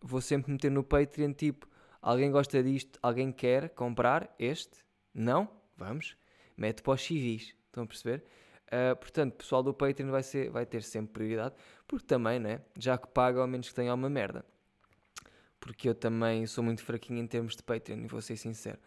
vou 0.00 0.22
sempre 0.22 0.52
meter 0.52 0.70
no 0.70 0.82
Patreon 0.82 1.32
tipo, 1.32 1.68
alguém 2.00 2.30
gosta 2.30 2.62
disto, 2.62 2.98
alguém 3.02 3.30
quer 3.30 3.70
comprar 3.70 4.34
este? 4.38 4.78
Não? 5.14 5.50
Vamos. 5.76 6.16
Mete 6.56 6.82
para 6.82 6.94
os 6.94 7.02
civis. 7.02 7.54
Estão 7.66 7.84
a 7.84 7.86
perceber? 7.86 8.24
Uh, 8.72 8.96
portanto, 8.96 9.34
o 9.34 9.36
pessoal 9.36 9.62
do 9.62 9.74
Patreon 9.74 10.10
vai, 10.10 10.22
ser, 10.22 10.50
vai 10.50 10.64
ter 10.64 10.82
sempre 10.82 11.12
prioridade, 11.12 11.54
porque 11.86 12.06
também, 12.06 12.40
né? 12.40 12.62
Já 12.78 12.96
que 12.96 13.06
paga, 13.06 13.38
ao 13.38 13.46
menos 13.46 13.68
que 13.68 13.74
tenha 13.74 13.92
uma 13.92 14.08
merda. 14.08 14.46
Porque 15.60 15.90
eu 15.90 15.94
também 15.94 16.46
sou 16.46 16.64
muito 16.64 16.82
fraquinho 16.82 17.18
em 17.20 17.26
termos 17.26 17.54
de 17.54 17.62
Patreon, 17.62 17.98
e 17.98 18.06
vou 18.06 18.22
ser 18.22 18.36
sincero. 18.38 18.78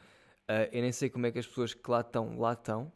Uh, 0.49 0.65
eu 0.71 0.81
nem 0.81 0.91
sei 0.91 1.07
como 1.07 1.27
é 1.27 1.31
que 1.31 1.37
as 1.37 1.45
pessoas 1.45 1.75
que 1.75 1.91
lá 1.91 2.01
estão, 2.01 2.39
lá 2.39 2.53
estão. 2.53 2.91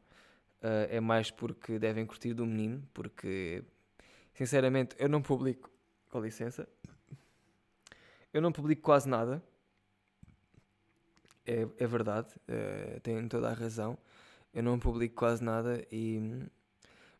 Uh, 0.63 0.89
é 0.89 0.99
mais 0.99 1.29
porque 1.29 1.77
devem 1.77 2.07
curtir 2.07 2.33
do 2.33 2.45
menino, 2.45 2.83
porque 2.91 3.63
sinceramente 4.33 4.95
eu 4.97 5.07
não 5.07 5.21
publico. 5.21 5.69
Com 6.09 6.19
licença. 6.21 6.67
Eu 8.33 8.41
não 8.41 8.51
publico 8.51 8.81
quase 8.81 9.07
nada. 9.07 9.43
É, 11.45 11.67
é 11.77 11.87
verdade, 11.87 12.29
uh, 12.47 13.29
toda 13.29 13.49
a 13.49 13.53
razão. 13.53 13.95
Eu 14.51 14.63
não 14.63 14.79
publico 14.79 15.15
quase 15.15 15.43
nada 15.43 15.85
e. 15.91 16.49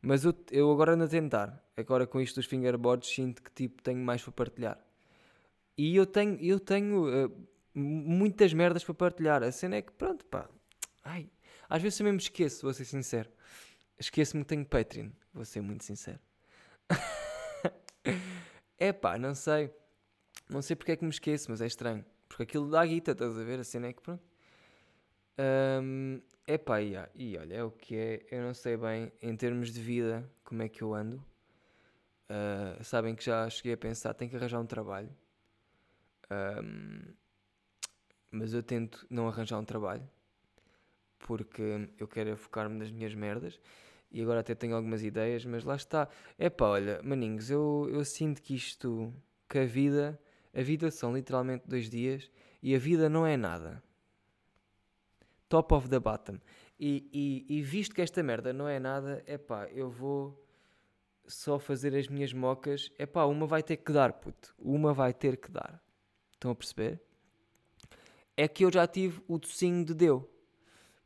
Mas 0.02 0.24
eu, 0.24 0.34
eu 0.52 0.72
agora 0.72 0.94
ando 0.94 1.04
a 1.04 1.08
tentar. 1.08 1.64
Agora 1.76 2.08
com 2.08 2.22
isto 2.22 2.36
dos 2.36 2.46
fingerboards 2.46 3.10
sinto 3.10 3.42
que 3.42 3.52
tipo 3.52 3.82
tenho 3.82 4.00
mais 4.00 4.22
para 4.22 4.32
partilhar. 4.32 4.80
E 5.78 5.96
eu 5.96 6.06
tenho, 6.06 6.38
eu 6.42 6.60
tenho 6.60 7.26
uh, 7.26 7.48
muitas 7.74 8.54
merdas 8.54 8.84
para 8.84 8.94
partilhar. 8.94 9.44
A 9.44 9.52
cena 9.52 9.78
é 9.78 9.82
que 9.82 9.92
pronto, 9.92 10.26
pá. 10.26 10.50
Ai, 11.04 11.30
às 11.70 11.82
vezes 11.82 12.00
eu 12.00 12.06
mesmo 12.06 12.20
esqueço, 12.20 12.64
vou 12.64 12.74
ser 12.74 12.86
sincero. 12.86 13.30
Esqueço-me 13.98 14.44
que 14.44 14.50
tenho 14.50 14.66
Patreon, 14.66 15.10
vou 15.34 15.46
ser 15.46 15.62
muito 15.62 15.84
sincero. 15.84 16.20
é 18.78 18.94
pá, 18.94 19.18
não 19.18 19.36
sei. 19.36 19.74
Não 20.50 20.62
sei 20.62 20.76
porque 20.76 20.94
é 20.94 20.96
que 20.96 21.04
me 21.04 21.12
esqueço, 21.12 21.52
mas 21.52 21.62
é 21.62 21.68
estranho. 21.68 22.04
Porque 22.28 22.44
aquilo 22.44 22.70
dá 22.70 22.86
guita, 22.86 23.12
estás 23.12 23.38
a 23.38 23.44
ver? 23.44 23.60
A 23.60 23.64
cena 23.64 23.88
é 23.88 23.94
que 23.94 24.02
pronto. 24.02 24.24
Um, 25.82 26.22
é 26.46 26.58
pá, 26.58 26.82
e, 26.82 26.96
e 27.16 27.38
olha, 27.38 27.56
é 27.56 27.64
o 27.64 27.72
que 27.72 27.96
é. 27.96 28.26
Eu 28.32 28.42
não 28.42 28.54
sei 28.54 28.76
bem, 28.76 29.12
em 29.22 29.36
termos 29.36 29.72
de 29.72 29.82
vida, 29.82 30.30
como 30.44 30.62
é 30.62 30.70
que 30.70 30.82
eu 30.82 30.94
ando. 30.94 31.24
Uh, 32.30 32.84
sabem 32.84 33.16
que 33.16 33.24
já 33.24 33.50
cheguei 33.50 33.74
a 33.74 33.78
pensar, 33.78 34.14
tenho 34.14 34.30
que 34.30 34.38
arranjar 34.38 34.60
um 34.60 34.66
trabalho. 34.66 35.10
Um, 36.32 37.14
mas 38.32 38.54
eu 38.54 38.62
tento 38.62 39.06
não 39.10 39.28
arranjar 39.28 39.58
um 39.58 39.66
trabalho 39.66 40.08
porque 41.20 41.90
eu 42.00 42.08
quero 42.08 42.36
focar-me 42.38 42.78
nas 42.78 42.92
minhas 42.92 43.14
merdas 43.14 43.60
e 44.12 44.22
agora 44.22 44.40
até 44.40 44.56
tenho 44.56 44.76
algumas 44.76 45.04
ideias, 45.04 45.46
mas 45.46 45.64
lá 45.64 45.76
está. 45.76 46.08
É 46.38 46.50
pá, 46.50 46.66
olha, 46.66 47.02
maninhos, 47.04 47.52
eu, 47.52 47.88
eu 47.92 48.04
sinto 48.04 48.42
que 48.42 48.56
isto, 48.56 49.14
que 49.48 49.60
a 49.60 49.66
vida, 49.66 50.20
a 50.54 50.62
vida 50.62 50.90
são 50.90 51.14
literalmente 51.14 51.68
dois 51.68 51.90
dias 51.90 52.32
e 52.64 52.74
a 52.74 52.80
vida 52.80 53.08
não 53.10 53.28
é 53.28 53.38
nada. 53.38 53.84
Top 55.50 55.74
of 55.74 55.90
the 55.90 56.00
bottom. 56.00 56.38
E, 56.80 57.10
e, 57.12 57.58
e 57.58 57.62
visto 57.62 57.94
que 57.94 58.02
esta 58.02 58.24
merda 58.24 58.54
não 58.54 58.68
é 58.68 58.80
nada, 58.80 59.22
é 59.26 59.38
pá, 59.38 59.68
eu 59.68 59.90
vou 59.90 60.42
só 61.28 61.60
fazer 61.60 61.96
as 61.96 62.08
minhas 62.08 62.32
mocas. 62.32 62.92
É 62.98 63.06
pá, 63.06 63.26
uma 63.26 63.46
vai 63.46 63.62
ter 63.62 63.78
que 63.78 63.92
dar, 63.92 64.14
puto. 64.14 64.56
Uma 64.58 64.94
vai 64.94 65.14
ter 65.14 65.38
que 65.38 65.52
dar. 65.52 65.84
Estão 66.32 66.52
a 66.52 66.56
perceber? 66.56 67.02
É 68.38 68.48
que 68.48 68.64
eu 68.64 68.72
já 68.72 68.88
tive 68.88 69.22
o 69.28 69.38
docinho 69.38 69.84
de 69.84 69.94
deu. 69.94 70.30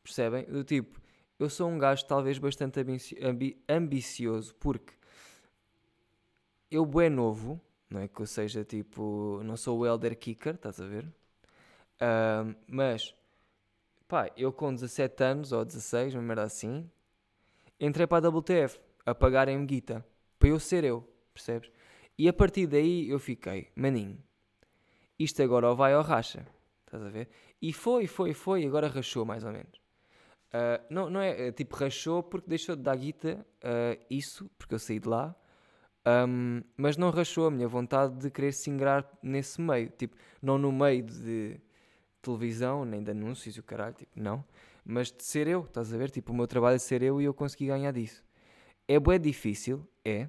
Percebem? 0.04 0.44
Do 0.46 0.64
tipo, 0.64 1.02
eu 1.40 1.50
sou 1.50 1.70
um 1.70 1.80
gajo 1.80 2.06
talvez 2.06 2.38
bastante 2.38 2.80
ambi 3.22 3.64
ambicioso 3.68 4.54
porque 4.56 4.94
eu 6.70 6.90
é 7.00 7.10
novo, 7.10 7.60
não 7.90 8.02
é 8.02 8.08
que 8.08 8.20
eu 8.20 8.26
seja 8.26 8.64
tipo, 8.64 9.42
não 9.44 9.56
sou 9.56 9.80
o 9.80 9.86
Elder 9.86 10.18
Kicker, 10.18 10.56
estás 10.56 10.82
a 10.82 10.86
ver? 10.86 11.06
Uh, 12.02 12.56
mas, 12.68 13.16
pá, 14.14 14.30
eu 14.38 14.54
com 14.54 14.72
17 14.72 15.24
anos 15.24 15.52
ou 15.52 15.66
16, 15.66 16.14
uma 16.14 16.22
merda 16.22 16.44
assim, 16.44 16.88
entrei 17.80 18.06
para 18.06 18.28
a 18.28 18.30
WTF 18.30 18.80
a 19.04 19.16
pagarem-me 19.16 19.66
guita 19.66 20.06
para 20.38 20.50
eu 20.50 20.60
ser 20.60 20.84
eu, 20.84 21.04
percebes? 21.34 21.72
E 22.16 22.30
a 22.30 22.34
partir 22.34 22.68
daí 22.68 23.10
eu 23.10 23.18
fiquei, 23.18 23.72
maninho, 23.76 24.24
isto 25.18 25.42
agora 25.42 25.68
ou 25.68 25.76
vai 25.76 25.96
ou 25.96 26.04
racha, 26.04 26.46
estás 26.86 27.02
a 27.02 27.10
ver? 27.10 27.28
E 27.60 27.74
foi, 27.74 28.06
foi, 28.06 28.36
foi, 28.36 28.64
agora 28.68 28.88
rachou 28.88 29.26
mais 29.26 29.44
ou 29.44 29.52
menos. 29.52 29.82
Uh, 30.54 30.86
não, 30.92 31.10
não 31.10 31.20
é, 31.20 31.48
é, 31.48 31.52
tipo, 31.52 31.76
rachou 31.76 32.22
porque 32.22 32.48
deixou 32.48 32.76
de 32.76 32.84
dar 32.84 32.96
guita, 32.96 33.44
uh, 33.64 34.00
isso, 34.12 34.48
porque 34.60 34.76
eu 34.76 34.80
saí 34.80 35.00
de 35.00 35.10
lá, 35.10 35.36
um, 36.28 36.62
mas 36.78 36.98
não 36.98 37.10
rachou 37.10 37.48
a 37.48 37.52
minha 37.52 37.68
vontade 37.68 38.16
de 38.20 38.30
querer 38.30 38.52
se 38.52 38.70
ingrar 38.70 39.12
nesse 39.24 39.60
meio, 39.60 39.90
tipo, 39.90 40.16
não 40.40 40.60
no 40.60 40.72
meio 40.72 41.02
de 41.02 41.60
televisão, 42.24 42.86
nem 42.86 43.04
de 43.04 43.12
anúncios 43.12 43.56
e 43.56 43.60
o 43.60 43.64
caralho, 43.64 43.94
tipo, 43.94 44.12
não, 44.16 44.44
mas 44.84 45.12
de 45.12 45.24
ser 45.24 45.48
eu, 45.48 45.66
estás 45.66 45.94
a 45.94 45.98
ver? 45.98 46.10
Tipo, 46.10 46.32
o 46.34 46.36
meu 46.36 46.48
trabalho 46.48 46.76
é 46.76 46.80
ser 46.80 47.04
eu 47.04 47.22
e 47.22 47.26
eu 47.26 47.34
consegui 47.34 47.68
ganhar 47.68 47.92
disso. 47.92 48.24
É 48.88 49.00
bem 49.00 49.20
difícil, 49.20 49.88
é, 50.04 50.28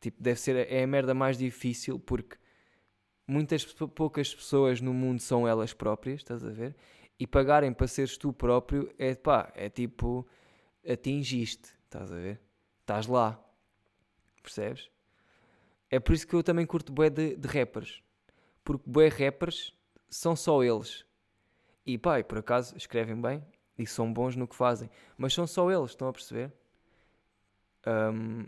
tipo, 0.00 0.22
deve 0.22 0.40
ser, 0.40 0.56
é 0.70 0.82
a 0.82 0.86
merda 0.86 1.14
mais 1.14 1.36
difícil 1.36 1.98
porque 1.98 2.36
muitas 3.26 3.64
poucas 3.94 4.34
pessoas 4.34 4.80
no 4.80 4.94
mundo 4.94 5.20
são 5.20 5.46
elas 5.46 5.72
próprias, 5.72 6.20
estás 6.20 6.44
a 6.44 6.50
ver? 6.50 6.74
e 7.20 7.26
pagarem 7.26 7.70
para 7.70 7.86
seres 7.86 8.16
tu 8.16 8.32
próprio 8.32 8.90
é 8.98 9.14
pá, 9.14 9.52
é 9.54 9.68
tipo 9.68 10.26
atingiste, 10.90 11.68
estás 11.84 12.10
a 12.10 12.16
ver? 12.16 12.40
Estás 12.80 13.06
lá, 13.06 13.38
percebes? 14.42 14.90
É 15.90 16.00
por 16.00 16.14
isso 16.14 16.26
que 16.26 16.32
eu 16.32 16.42
também 16.42 16.64
curto 16.64 16.90
bué 16.90 17.10
de, 17.10 17.36
de 17.36 17.46
rappers, 17.46 18.02
porque 18.64 18.88
bué 18.88 19.08
rappers 19.08 19.78
são 20.10 20.34
só 20.34 20.62
eles. 20.62 21.04
E 21.86 21.94
e 21.94 22.24
por 22.24 22.38
acaso 22.38 22.76
escrevem 22.76 23.20
bem 23.20 23.44
e 23.78 23.86
são 23.86 24.12
bons 24.12 24.36
no 24.36 24.46
que 24.46 24.54
fazem, 24.54 24.90
mas 25.16 25.32
são 25.32 25.46
só 25.46 25.70
eles, 25.70 25.90
estão 25.90 26.08
a 26.08 26.12
perceber? 26.12 26.52
Um, 27.86 28.46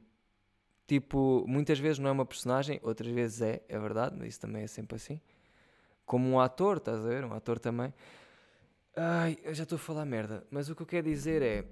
tipo, 0.86 1.44
muitas 1.48 1.78
vezes 1.78 1.98
não 1.98 2.10
é 2.10 2.12
uma 2.12 2.26
personagem, 2.26 2.78
outras 2.82 3.10
vezes 3.10 3.40
é, 3.40 3.62
é 3.68 3.78
verdade, 3.78 4.14
mas 4.18 4.28
isso 4.28 4.40
também 4.40 4.62
é 4.62 4.66
sempre 4.66 4.96
assim. 4.96 5.20
Como 6.04 6.28
um 6.28 6.38
ator, 6.38 6.76
estás 6.76 7.02
a 7.04 7.08
ver? 7.08 7.24
Um 7.24 7.32
ator 7.32 7.58
também. 7.58 7.94
Ai, 8.94 9.38
eu 9.42 9.54
já 9.54 9.62
estou 9.62 9.76
a 9.76 9.78
falar 9.78 10.04
merda, 10.04 10.46
mas 10.50 10.68
o 10.68 10.76
que 10.76 10.82
eu 10.82 10.86
quero 10.86 11.08
dizer 11.08 11.40
é. 11.40 11.64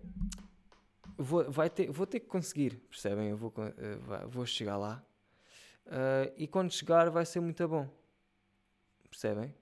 Vou, 1.18 1.50
vai 1.50 1.68
ter, 1.68 1.90
vou 1.90 2.07
ter 2.07 2.20
que 2.20 2.26
conseguir, 2.26 2.76
percebem? 2.88 3.29
Eu 3.29 3.37
vou, 3.37 3.50
uh, 3.50 4.29
vou 4.29 4.46
chegar 4.46 4.79
lá 4.79 5.05
uh, 5.87 6.33
e 6.35 6.48
quando 6.48 6.72
chegar 6.72 7.11
vai 7.11 7.26
ser 7.26 7.40
muito 7.40 7.68
bom, 7.68 7.87
percebem? 9.11 9.55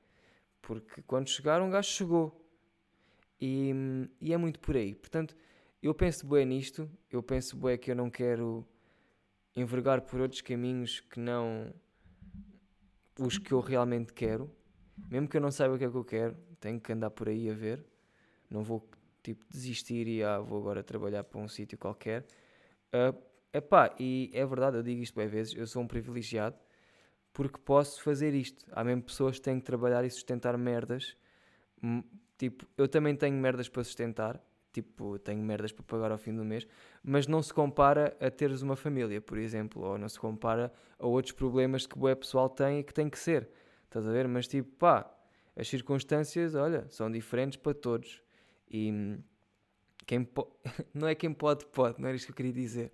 Porque 0.60 1.02
quando 1.02 1.28
chegar, 1.28 1.62
um 1.62 1.70
gajo 1.70 1.88
chegou 1.88 2.44
e, 3.40 3.72
e 4.20 4.32
é 4.32 4.36
muito 4.36 4.58
por 4.60 4.76
aí. 4.76 4.94
Portanto, 4.94 5.36
eu 5.82 5.94
penso 5.94 6.26
bem 6.26 6.44
nisto, 6.44 6.90
eu 7.10 7.22
penso 7.22 7.56
bem 7.56 7.78
que 7.78 7.90
eu 7.90 7.96
não 7.96 8.10
quero 8.10 8.66
envergar 9.56 10.02
por 10.02 10.20
outros 10.20 10.40
caminhos 10.40 11.00
que 11.00 11.18
não 11.18 11.72
os 13.18 13.38
que 13.38 13.52
eu 13.52 13.60
realmente 13.60 14.12
quero, 14.12 14.50
mesmo 15.10 15.28
que 15.28 15.36
eu 15.36 15.40
não 15.40 15.50
saiba 15.50 15.74
o 15.74 15.78
que 15.78 15.84
é 15.84 15.90
que 15.90 15.96
eu 15.96 16.04
quero 16.04 16.48
tenho 16.60 16.80
que 16.80 16.92
andar 16.92 17.10
por 17.10 17.28
aí 17.28 17.50
a 17.50 17.54
ver. 17.54 17.84
Não 18.50 18.62
vou 18.62 18.88
tipo 19.22 19.44
desistir 19.50 20.06
e 20.06 20.22
ah, 20.22 20.38
vou 20.38 20.58
agora 20.60 20.82
trabalhar 20.82 21.24
para 21.24 21.40
um 21.40 21.48
sítio 21.48 21.78
qualquer. 21.78 22.26
Uh, 22.88 23.16
epá, 23.52 23.94
e 23.98 24.30
é 24.32 24.44
verdade, 24.46 24.76
eu 24.76 24.82
digo 24.82 25.02
isto 25.02 25.14
bem 25.14 25.28
vezes, 25.28 25.54
eu 25.54 25.66
sou 25.66 25.82
um 25.82 25.86
privilegiado 25.86 26.56
porque 27.32 27.58
posso 27.58 28.02
fazer 28.02 28.34
isto. 28.34 28.64
Há 28.72 28.82
mesmo 28.84 29.02
pessoas 29.02 29.36
que 29.36 29.42
têm 29.42 29.58
que 29.58 29.66
trabalhar 29.66 30.04
e 30.04 30.10
sustentar 30.10 30.56
merdas. 30.56 31.16
Hum, 31.82 32.02
Tipo, 32.38 32.64
eu 32.78 32.86
também 32.88 33.16
tenho 33.16 33.36
merdas 33.36 33.68
para 33.68 33.82
sustentar. 33.82 34.40
Tipo, 34.72 35.18
tenho 35.18 35.42
merdas 35.42 35.72
para 35.72 35.82
pagar 35.82 36.12
ao 36.12 36.18
fim 36.18 36.34
do 36.34 36.44
mês. 36.44 36.66
Mas 37.02 37.26
não 37.26 37.42
se 37.42 37.52
compara 37.52 38.16
a 38.20 38.30
teres 38.30 38.62
uma 38.62 38.76
família, 38.76 39.20
por 39.20 39.36
exemplo. 39.36 39.82
Ou 39.82 39.98
não 39.98 40.08
se 40.08 40.18
compara 40.20 40.72
a 40.98 41.06
outros 41.06 41.32
problemas 41.32 41.84
que 41.84 41.98
o 41.98 42.02
web 42.04 42.20
pessoal 42.20 42.48
tem 42.48 42.78
e 42.78 42.84
que 42.84 42.94
tem 42.94 43.10
que 43.10 43.18
ser. 43.18 43.50
Estás 43.84 44.06
a 44.06 44.12
ver? 44.12 44.28
Mas 44.28 44.46
tipo, 44.46 44.70
pá, 44.76 45.12
as 45.56 45.68
circunstâncias, 45.68 46.54
olha, 46.54 46.86
são 46.88 47.10
diferentes 47.10 47.56
para 47.56 47.74
todos. 47.74 48.22
E 48.70 48.92
hum, 48.92 49.18
quem 50.06 50.22
po... 50.22 50.48
não 50.94 51.08
é 51.08 51.16
quem 51.16 51.32
pode, 51.32 51.66
pode, 51.66 52.00
não 52.00 52.06
era 52.08 52.16
isto 52.16 52.26
que 52.26 52.32
eu 52.32 52.36
queria 52.36 52.52
dizer. 52.52 52.92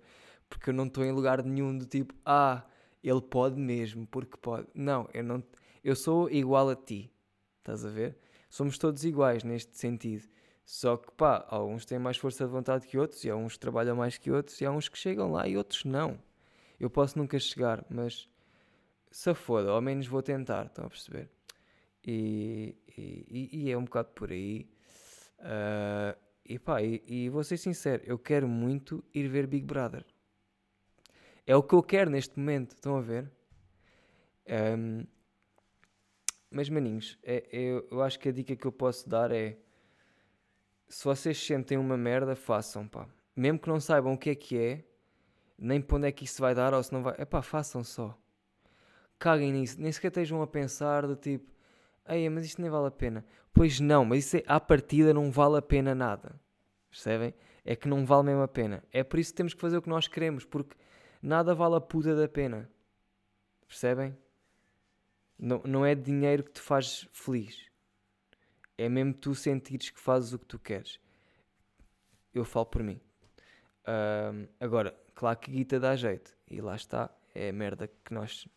Porque 0.49 0.71
eu 0.71 0.73
não 0.73 0.87
estou 0.87 1.05
em 1.05 1.11
lugar 1.11 1.43
nenhum 1.43 1.77
do 1.77 1.85
tipo, 1.85 2.15
ah, 2.25 2.63
ele 3.05 3.21
pode 3.21 3.59
mesmo, 3.59 4.07
porque 4.07 4.35
pode. 4.37 4.67
Não, 4.73 5.07
eu 5.13 5.23
não. 5.23 5.43
Eu 5.83 5.95
sou 5.95 6.29
igual 6.29 6.69
a 6.69 6.75
ti. 6.75 7.11
Estás 7.59 7.85
a 7.85 7.89
ver? 7.89 8.17
Somos 8.49 8.77
todos 8.77 9.05
iguais 9.05 9.43
neste 9.43 9.77
sentido. 9.77 10.27
Só 10.65 10.97
que, 10.97 11.11
pá, 11.11 11.45
alguns 11.47 11.85
têm 11.85 11.99
mais 11.99 12.17
força 12.17 12.45
de 12.45 12.51
vontade 12.51 12.87
que 12.87 12.97
outros, 12.97 13.23
e 13.23 13.29
há 13.29 13.35
uns 13.35 13.53
que 13.53 13.59
trabalham 13.59 13.95
mais 13.95 14.17
que 14.17 14.31
outros, 14.31 14.59
e 14.59 14.65
há 14.65 14.71
uns 14.71 14.89
que 14.89 14.97
chegam 14.97 15.31
lá 15.31 15.47
e 15.47 15.55
outros 15.55 15.85
não. 15.85 16.17
Eu 16.79 16.89
posso 16.89 17.17
nunca 17.19 17.37
chegar, 17.37 17.85
mas 17.87 18.27
se 19.11 19.33
foda, 19.35 19.69
ao 19.69 19.81
menos 19.81 20.07
vou 20.07 20.23
tentar, 20.23 20.65
estão 20.65 20.85
a 20.85 20.89
perceber? 20.89 21.29
E, 22.03 22.75
e, 22.97 23.49
e 23.51 23.71
é 23.71 23.77
um 23.77 23.83
bocado 23.85 24.09
por 24.09 24.31
aí. 24.31 24.67
Uh, 25.39 26.17
e 26.43 26.57
pá, 26.57 26.81
e, 26.81 27.03
e 27.07 27.29
vou 27.29 27.43
ser 27.43 27.57
sincero, 27.57 28.01
eu 28.05 28.17
quero 28.17 28.47
muito 28.47 29.03
ir 29.13 29.27
ver 29.27 29.45
Big 29.45 29.65
Brother. 29.65 30.03
É 31.47 31.55
o 31.55 31.63
que 31.63 31.75
eu 31.75 31.83
quero 31.83 32.09
neste 32.09 32.37
momento, 32.39 32.71
estão 32.71 32.97
a 32.97 33.01
ver? 33.01 33.31
Um, 34.77 35.05
mas 36.49 36.69
maninhos, 36.69 37.17
é, 37.23 37.43
é, 37.51 37.83
eu 37.91 38.01
acho 38.01 38.19
que 38.19 38.29
a 38.29 38.31
dica 38.31 38.55
que 38.55 38.65
eu 38.65 38.71
posso 38.71 39.09
dar 39.09 39.31
é 39.31 39.57
se 40.87 41.03
vocês 41.03 41.37
sentem 41.37 41.77
uma 41.77 41.97
merda, 41.97 42.35
façam, 42.35 42.87
pá. 42.87 43.07
Mesmo 43.35 43.59
que 43.59 43.67
não 43.67 43.79
saibam 43.79 44.13
o 44.13 44.17
que 44.17 44.29
é 44.29 44.35
que 44.35 44.57
é, 44.57 44.85
nem 45.57 45.81
para 45.81 45.97
onde 45.97 46.07
é 46.07 46.11
que 46.11 46.23
isso 46.23 46.41
vai 46.41 46.55
dar 46.55 46.73
ou 46.73 46.81
se 46.81 46.93
não 46.93 47.03
vai. 47.03 47.15
É 47.17 47.25
pá, 47.25 47.41
façam 47.41 47.83
só. 47.83 48.17
Caguem 49.19 49.51
nisso. 49.51 49.79
Nem 49.79 49.91
sequer 49.91 50.07
estejam 50.07 50.41
a 50.41 50.47
pensar 50.47 51.05
do 51.07 51.15
tipo, 51.15 51.51
ei, 52.07 52.29
mas 52.29 52.45
isto 52.45 52.61
nem 52.61 52.69
vale 52.69 52.87
a 52.87 52.91
pena. 52.91 53.25
Pois 53.53 53.79
não, 53.79 54.05
mas 54.05 54.25
isso 54.25 54.37
é, 54.37 54.43
à 54.47 54.59
partida 54.59 55.13
não 55.13 55.31
vale 55.31 55.57
a 55.57 55.61
pena 55.61 55.93
nada. 55.95 56.39
Percebem? 56.89 57.33
É 57.63 57.75
que 57.75 57.87
não 57.87 58.05
vale 58.05 58.27
mesmo 58.27 58.41
a 58.41 58.47
pena. 58.47 58.83
É 58.91 59.03
por 59.03 59.19
isso 59.19 59.31
que 59.31 59.37
temos 59.37 59.53
que 59.53 59.61
fazer 59.61 59.77
o 59.77 59.81
que 59.81 59.89
nós 59.89 60.07
queremos, 60.07 60.45
porque 60.45 60.75
nada 61.25 61.55
vale 61.55 61.75
a 61.75 61.81
puta 61.81 62.15
da 62.15 62.27
pena. 62.27 62.69
Percebem? 63.67 64.15
Não, 65.37 65.61
não 65.65 65.85
é 65.85 65.95
dinheiro 65.95 66.43
que 66.43 66.51
te 66.51 66.61
faz 66.61 67.07
feliz. 67.11 67.65
É 68.77 68.87
mesmo 68.87 69.13
tu 69.13 69.33
sentires 69.33 69.89
que 69.89 69.99
fazes 69.99 70.33
o 70.33 70.39
que 70.39 70.45
tu 70.45 70.59
queres. 70.59 70.99
Eu 72.33 72.45
falo 72.45 72.67
por 72.67 72.83
mim. 72.83 73.01
Um, 73.87 74.47
agora, 74.59 74.95
claro 75.13 75.39
que 75.39 75.51
guita 75.51 75.79
dá 75.79 75.95
jeito. 75.95 76.35
E 76.49 76.61
lá 76.61 76.75
está. 76.75 77.09
É 77.33 77.49
a 77.49 77.53
merda 77.53 77.87
que 77.87 78.13
nós. 78.13 78.47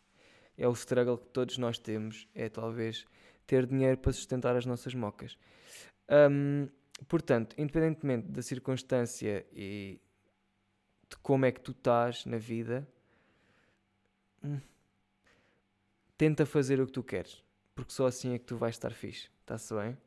É 0.57 0.67
o 0.67 0.73
struggle 0.73 1.17
que 1.17 1.27
todos 1.27 1.57
nós 1.57 1.79
temos. 1.79 2.27
É 2.35 2.49
talvez 2.49 3.05
ter 3.47 3.65
dinheiro 3.65 3.97
para 3.97 4.11
sustentar 4.11 4.55
as 4.55 4.65
nossas 4.65 4.93
mocas. 4.93 5.37
Um, 6.31 6.69
portanto, 7.07 7.55
independentemente 7.57 8.27
da 8.27 8.41
circunstância 8.41 9.45
e 9.51 9.99
de 11.09 11.17
como 11.17 11.45
é 11.45 11.51
que 11.51 11.59
tu 11.59 11.71
estás 11.71 12.25
na 12.25 12.37
vida, 12.37 12.87
hum, 14.43 14.59
tenta 16.17 16.45
fazer 16.45 16.79
o 16.79 16.85
que 16.85 16.91
tu 16.91 17.03
queres, 17.03 17.43
porque 17.73 17.91
só 17.91 18.07
assim 18.07 18.33
é 18.33 18.39
que 18.39 18.45
tu 18.45 18.57
vais 18.57 18.75
estar 18.75 18.91
fixe, 18.91 19.29
está-se 19.41 19.73
bem? 19.73 19.97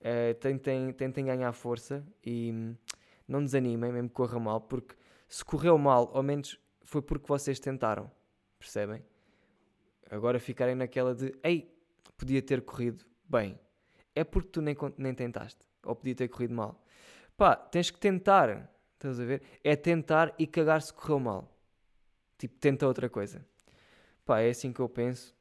Uh, 0.00 0.34
tentem, 0.40 0.92
tentem 0.92 1.24
ganhar 1.24 1.52
força 1.52 2.06
e 2.24 2.52
hum, 2.52 2.76
não 3.26 3.42
desanimem, 3.42 3.92
mesmo 3.92 4.08
que 4.08 4.14
corra 4.14 4.38
mal, 4.38 4.60
porque 4.60 4.94
se 5.28 5.44
correu 5.44 5.76
mal, 5.78 6.10
ao 6.14 6.22
menos 6.22 6.58
foi 6.82 7.02
porque 7.02 7.26
vocês 7.26 7.58
tentaram, 7.58 8.10
percebem? 8.58 9.02
Agora 10.10 10.38
ficarem 10.38 10.74
naquela 10.74 11.14
de, 11.14 11.34
ei, 11.42 11.74
podia 12.16 12.42
ter 12.42 12.62
corrido 12.62 13.04
bem, 13.28 13.58
é 14.14 14.22
porque 14.22 14.50
tu 14.50 14.62
nem, 14.62 14.76
nem 14.96 15.14
tentaste, 15.14 15.66
ou 15.82 15.96
podia 15.96 16.14
ter 16.14 16.28
corrido 16.28 16.54
mal. 16.54 16.82
Pá, 17.36 17.56
tens 17.56 17.90
que 17.90 17.98
tentar, 17.98 18.70
estás 18.94 19.20
a 19.20 19.24
ver? 19.24 19.42
É 19.62 19.76
tentar 19.76 20.34
e 20.38 20.46
cagar 20.46 20.82
se 20.82 20.92
correu 20.92 21.20
mal. 21.20 21.54
Tipo, 22.38 22.58
tenta 22.58 22.86
outra 22.86 23.08
coisa. 23.08 23.44
Pá, 24.24 24.40
é 24.40 24.50
assim 24.50 24.72
que 24.72 24.80
eu 24.80 24.88
penso 24.88 25.34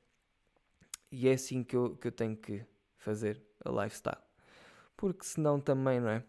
e 1.11 1.27
é 1.27 1.33
assim 1.33 1.63
que 1.63 1.75
eu, 1.75 1.95
que 1.95 2.07
eu 2.07 2.11
tenho 2.11 2.35
que 2.35 2.65
fazer 2.97 3.41
a 3.63 3.69
lifestyle. 3.69 4.21
Porque 4.97 5.23
senão 5.23 5.59
também, 5.59 5.99
não 5.99 6.09
é? 6.09 6.23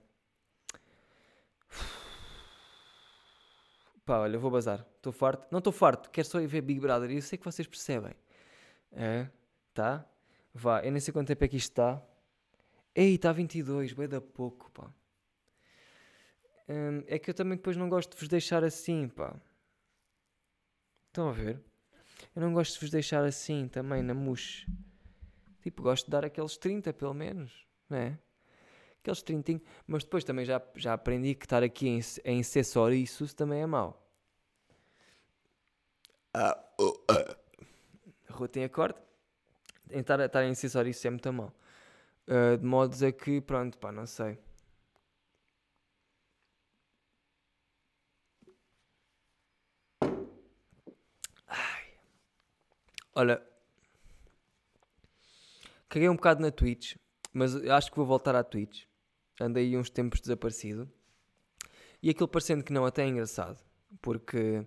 Pá, 4.05 4.19
olha, 4.19 4.39
vou 4.39 4.51
bazar. 4.51 4.87
Estou 4.97 5.13
farto. 5.13 5.47
Não 5.51 5.59
estou 5.59 5.73
farto, 5.73 6.11
quero 6.11 6.29
só 6.29 6.41
ir 6.41 6.47
ver 6.47 6.61
Big 6.61 6.81
Brother 6.81 7.11
e 7.11 7.17
eu 7.17 7.23
sei 7.23 7.39
que 7.39 7.45
vocês 7.45 7.67
percebem. 7.67 8.15
É? 8.93 9.29
Tá? 9.73 10.07
Vá, 10.53 10.85
eu 10.85 10.93
nem 10.93 11.01
sei 11.01 11.13
quanto 11.13 11.29
tempo 11.29 11.45
é 11.45 11.49
que 11.49 11.57
isto 11.57 11.71
está. 11.71 12.03
Ei, 12.95 13.17
está 13.17 13.33
22, 13.33 13.93
vai 13.93 14.07
da 14.07 14.21
pouco, 14.21 14.71
pá. 14.71 14.89
Hum, 16.69 17.03
é 17.07 17.19
que 17.19 17.31
eu 17.31 17.35
também 17.35 17.57
depois 17.57 17.77
não 17.77 17.89
gosto 17.89 18.13
de 18.13 18.19
vos 18.19 18.29
deixar 18.29 18.65
assim, 18.65 19.09
pá. 19.09 19.35
Estão 21.09 21.29
a 21.29 21.33
ver? 21.33 21.61
Eu 22.35 22.43
não 22.43 22.53
gosto 22.53 22.75
de 22.75 22.81
vos 22.81 22.91
deixar 22.91 23.25
assim 23.25 23.69
também 23.69 24.03
na 24.03 24.15
mousse. 24.15 24.67
Tipo, 25.63 25.83
gosto 25.83 26.07
de 26.07 26.11
dar 26.11 26.25
aqueles 26.25 26.57
30 26.57 26.93
pelo 26.93 27.15
menos, 27.15 27.67
não 27.89 27.99
é? 27.99 28.19
Aqueles 29.01 29.23
30, 29.23 29.61
mas 29.87 30.03
depois 30.03 30.25
também 30.25 30.45
já, 30.45 30.61
já 30.77 30.95
aprendi 30.95 31.35
que 31.35 31.45
estar 31.45 31.63
aqui 31.63 31.89
em, 31.89 32.01
em 32.25 32.43
só 32.43 32.91
isso 32.91 33.35
também 33.35 33.61
é 33.61 33.67
mau. 33.67 34.03
Ah, 36.33 36.59
oh, 36.79 36.99
ah. 37.09 37.37
Rua 38.31 38.49
tem 38.49 38.65
acorde, 38.65 38.99
estar, 39.91 40.19
estar 40.21 40.45
em 40.45 40.55
só 40.55 40.83
isso 40.83 41.07
é 41.07 41.11
muito 41.11 41.33
mau. 41.33 41.53
Uh, 42.27 42.57
de 42.57 42.65
modos 42.65 43.03
a 43.03 43.13
que, 43.13 43.41
pronto, 43.41 43.79
pá, 43.79 43.93
não 43.93 44.07
sei. 44.07 44.39
Olha, 53.15 53.41
caguei 55.89 56.09
um 56.09 56.17
bocado 56.17 56.43
na 56.43 56.51
Twitch, 56.51 56.97
mas 57.33 57.55
acho 57.55 57.91
que 57.91 57.97
vou 57.97 58.07
voltar 58.07 58.35
à 58.35 58.43
Twitch. 58.43 58.85
Andei 59.41 59.77
uns 59.77 59.91
tempos 59.91 60.21
desaparecido. 60.21 60.91
E 62.03 62.11
aquilo 62.11 62.29
parecendo 62.29 62.65
que 62.65 62.73
não, 62.73 62.85
até 62.85 63.03
é 63.05 63.09
engraçado. 63.09 63.63
Porque 64.03 64.67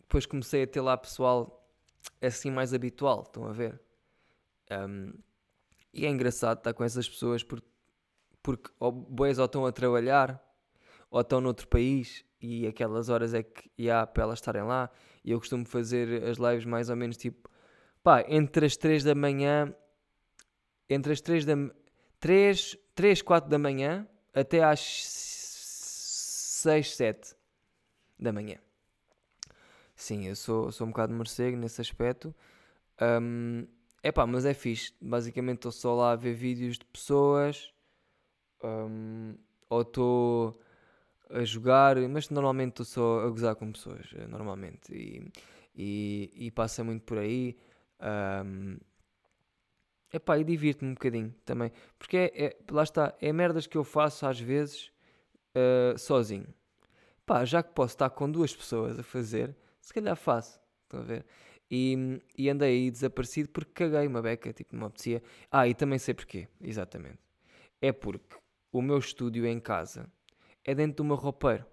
depois 0.00 0.26
comecei 0.26 0.64
a 0.64 0.66
ter 0.66 0.80
lá 0.80 0.96
pessoal 0.96 1.68
assim 2.20 2.50
mais 2.50 2.74
habitual, 2.74 3.22
estão 3.22 3.46
a 3.46 3.52
ver? 3.52 3.80
Um, 4.70 5.12
e 5.92 6.06
é 6.06 6.08
engraçado 6.08 6.58
estar 6.58 6.72
com 6.72 6.84
essas 6.84 7.08
pessoas 7.08 7.42
porque, 7.42 7.66
porque 8.42 8.70
ou 8.78 8.92
boas 8.92 9.38
ou 9.38 9.44
estão 9.44 9.66
a 9.66 9.72
trabalhar 9.72 10.42
ou 11.10 11.20
estão 11.20 11.40
noutro 11.40 11.66
país 11.68 12.24
e 12.40 12.66
aquelas 12.66 13.08
horas 13.08 13.34
é 13.34 13.42
que 13.42 13.90
há 13.90 14.06
para 14.06 14.24
elas 14.24 14.38
estarem 14.38 14.62
lá. 14.62 14.90
E 15.24 15.32
eu 15.32 15.38
costumo 15.38 15.66
fazer 15.66 16.24
as 16.24 16.38
lives 16.38 16.64
mais 16.64 16.90
ou 16.90 16.96
menos 16.96 17.16
tipo, 17.16 17.48
pá, 18.02 18.24
entre 18.28 18.66
as 18.66 18.76
3 18.76 19.04
da 19.04 19.14
manhã, 19.14 19.74
entre 20.88 21.12
as 21.12 21.20
3 21.20 21.44
da 21.44 21.54
3, 22.18 22.76
3 22.94 23.22
4 23.22 23.48
da 23.48 23.58
manhã 23.58 24.06
até 24.34 24.62
às 24.62 24.80
6, 24.80 26.96
7 26.96 27.34
da 28.18 28.32
manhã. 28.32 28.56
Sim, 29.94 30.26
eu 30.26 30.36
sou, 30.36 30.72
sou 30.72 30.86
um 30.86 30.90
bocado 30.90 31.12
morcego 31.12 31.56
nesse 31.56 31.80
aspecto. 31.80 32.34
Um, 33.00 33.66
pá, 34.14 34.26
mas 34.26 34.44
é 34.44 34.54
fixe. 34.54 34.92
Basicamente 35.00 35.56
estou 35.56 35.72
só 35.72 35.94
lá 35.94 36.12
a 36.12 36.16
ver 36.16 36.34
vídeos 36.34 36.78
de 36.78 36.84
pessoas. 36.86 37.72
Um, 38.62 39.36
ou 39.68 39.82
estou 39.82 40.60
a 41.32 41.44
jogar, 41.44 41.96
mas 42.08 42.28
normalmente 42.30 42.70
estou 42.70 42.86
só 42.86 43.20
a 43.20 43.28
gozar 43.28 43.54
com 43.56 43.72
pessoas, 43.72 44.06
eh, 44.14 44.26
normalmente, 44.26 44.92
e, 44.92 45.30
e, 45.74 46.46
e 46.46 46.50
passa 46.50 46.82
muito 46.82 47.02
por 47.04 47.18
aí. 47.18 47.56
Um, 48.00 48.76
epá, 50.12 50.38
e 50.38 50.44
divirto-me 50.44 50.90
um 50.90 50.94
bocadinho 50.94 51.34
também, 51.44 51.72
porque 51.98 52.16
é, 52.16 52.44
é, 52.46 52.56
lá 52.70 52.82
está, 52.82 53.14
é 53.20 53.32
merdas 53.32 53.66
que 53.66 53.76
eu 53.76 53.84
faço 53.84 54.26
às 54.26 54.40
vezes 54.40 54.90
uh, 55.54 55.98
sozinho. 55.98 56.48
Pá, 57.24 57.44
já 57.44 57.62
que 57.62 57.72
posso 57.72 57.94
estar 57.94 58.10
com 58.10 58.30
duas 58.30 58.54
pessoas 58.54 58.98
a 58.98 59.02
fazer, 59.02 59.54
se 59.80 59.94
calhar 59.94 60.16
faço, 60.16 60.60
estão 60.84 61.00
a 61.00 61.04
ver? 61.04 61.24
E, 61.70 62.20
e 62.36 62.50
andei 62.50 62.70
aí 62.70 62.90
desaparecido 62.90 63.48
porque 63.50 63.70
caguei 63.72 64.06
uma 64.06 64.20
beca, 64.20 64.52
tipo, 64.52 64.74
não 64.74 64.88
apetecia. 64.88 65.22
Ah, 65.50 65.68
e 65.68 65.74
também 65.74 65.98
sei 65.98 66.14
porquê, 66.14 66.48
exatamente. 66.60 67.20
É 67.80 67.92
porque 67.92 68.36
o 68.72 68.82
meu 68.82 68.98
estúdio 68.98 69.46
em 69.46 69.60
casa 69.60 70.10
é 70.64 70.74
dentro 70.74 70.96
do 70.96 71.04
meu 71.04 71.16
roupeiro. 71.16 71.64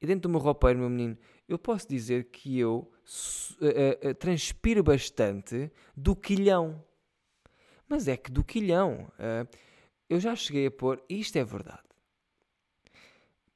E 0.00 0.06
dentro 0.06 0.22
do 0.22 0.28
meu 0.28 0.40
roupeiro, 0.40 0.78
meu 0.78 0.90
menino, 0.90 1.16
eu 1.48 1.58
posso 1.58 1.88
dizer 1.88 2.24
que 2.30 2.58
eu 2.58 2.92
uh, 3.60 4.10
uh, 4.10 4.14
transpiro 4.14 4.82
bastante 4.82 5.70
do 5.96 6.14
quilhão. 6.14 6.84
Mas 7.88 8.08
é 8.08 8.16
que 8.16 8.30
do 8.30 8.44
quilhão. 8.44 9.10
Uh, 9.14 9.48
eu 10.08 10.20
já 10.20 10.36
cheguei 10.36 10.66
a 10.66 10.70
pôr, 10.70 11.02
e 11.08 11.20
isto 11.20 11.36
é 11.36 11.44
verdade. 11.44 11.82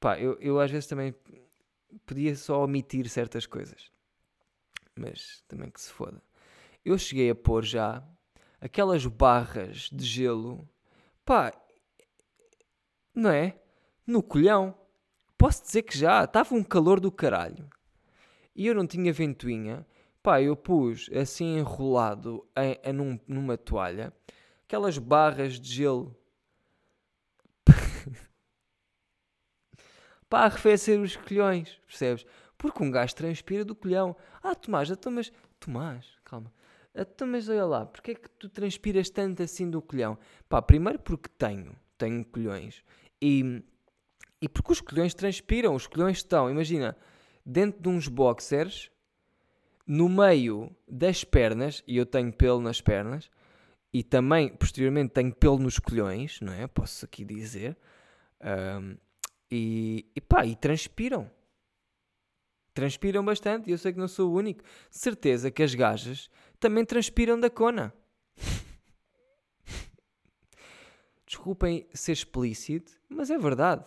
Pá, 0.01 0.19
eu, 0.19 0.39
eu 0.41 0.61
às 0.61 0.71
vezes 0.71 0.87
também 0.87 1.15
podia 2.07 2.35
só 2.37 2.65
omitir 2.65 3.09
certas 3.09 3.47
coisas. 3.47 3.91
Mas 4.95 5.43
também 5.49 5.71
que 5.71 5.81
se 5.81 5.91
foda. 5.91 6.23
Eu 6.85 6.97
cheguei 6.99 7.31
a 7.31 7.35
pôr 7.35 7.65
já 7.65 8.03
aquelas 8.61 9.05
barras 9.07 9.91
de 9.93 10.05
gelo. 10.05 10.69
Pá, 11.25 11.53
não 13.15 13.31
é? 13.31 13.59
No 14.09 14.23
colhão. 14.23 14.75
Posso 15.37 15.63
dizer 15.63 15.83
que 15.83 15.97
já 15.99 16.25
estava 16.25 16.55
um 16.55 16.65
calor 16.65 16.99
do 16.99 17.13
caralho. 17.13 17.69
E 18.57 18.67
eu 18.67 18.75
não 18.75 18.87
tinha 18.87 19.13
ventoinha. 19.13 19.87
Pá, 20.23 20.41
eu 20.41 20.57
pus 20.57 21.11
assim 21.15 21.59
enrolado 21.59 22.49
em, 22.57 22.81
em 22.83 22.93
num, 22.95 23.21
numa 23.29 23.59
toalha 23.59 24.13
aquelas 24.65 24.97
barras 24.99 25.61
de 25.61 25.73
gelo 25.75 26.17
para 30.29 30.47
arrefecer 30.47 30.99
os 31.01 31.15
colhões, 31.17 31.81
percebes? 31.87 32.25
Porque 32.57 32.83
um 32.83 32.91
gajo 32.91 33.15
transpira 33.15 33.63
do 33.65 33.75
colhão. 33.75 34.17
Ah, 34.43 34.55
Tomás, 34.55 34.91
então 34.91 35.13
mas... 35.13 35.31
Tomás, 35.61 36.07
calma. 36.25 36.51
Então 36.95 37.29
mas 37.29 37.47
olha 37.49 37.67
lá, 37.67 37.85
porque 37.85 38.13
é 38.13 38.15
que 38.15 38.31
tu 38.31 38.49
transpiras 38.49 39.11
tanto 39.11 39.43
assim 39.43 39.69
do 39.71 39.83
colhão? 39.83 40.19
Pá, 40.49 40.63
primeiro 40.63 40.99
porque 40.99 41.29
tenho, 41.29 41.77
tenho 41.97 42.25
colhões. 42.25 42.83
E, 43.21 43.63
e 44.41 44.49
porque 44.49 44.73
os 44.73 44.81
colhões 44.81 45.15
transpiram, 45.15 45.75
os 45.75 45.87
colhões 45.87 46.19
estão, 46.19 46.51
imagina, 46.51 46.97
dentro 47.45 47.81
de 47.81 47.89
uns 47.89 48.09
boxers, 48.09 48.91
no 49.87 50.09
meio 50.09 50.75
das 50.87 51.25
pernas, 51.25 51.83
e 51.87 51.97
eu 51.97 52.05
tenho 52.05 52.33
pelo 52.33 52.61
nas 52.61 52.81
pernas, 52.81 53.31
e 53.93 54.03
também, 54.03 54.51
posteriormente, 54.51 55.15
tenho 55.15 55.35
pelo 55.35 55.59
nos 55.59 55.79
colhões, 55.79 56.41
não 56.41 56.53
é? 56.53 56.67
Posso 56.67 57.07
aqui 57.07 57.25
dizer. 57.25 57.77
Um, 58.41 58.97
e, 59.51 60.07
e 60.15 60.21
pá, 60.21 60.45
e 60.45 60.55
transpiram. 60.55 61.31
Transpiram 62.75 63.25
bastante, 63.25 63.69
e 63.69 63.73
eu 63.73 63.79
sei 63.79 63.93
que 63.93 63.99
não 63.99 64.07
sou 64.07 64.31
o 64.31 64.35
único. 64.35 64.63
Certeza 64.91 65.51
que 65.51 65.63
as 65.63 65.75
gajas 65.75 66.31
também 66.61 66.85
transpiram 66.85 67.41
da 67.41 67.49
cona. 67.49 67.95
Desculpem 71.27 71.89
ser 71.95 72.13
explícito, 72.13 72.93
mas 73.09 73.31
é 73.31 73.39
verdade. 73.39 73.85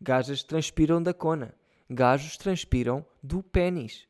Gajas 0.00 0.42
transpiram 0.42 1.02
da 1.02 1.14
cona. 1.14 1.54
Gajos 1.88 2.36
transpiram 2.36 3.04
do 3.22 3.42
pênis. 3.42 4.06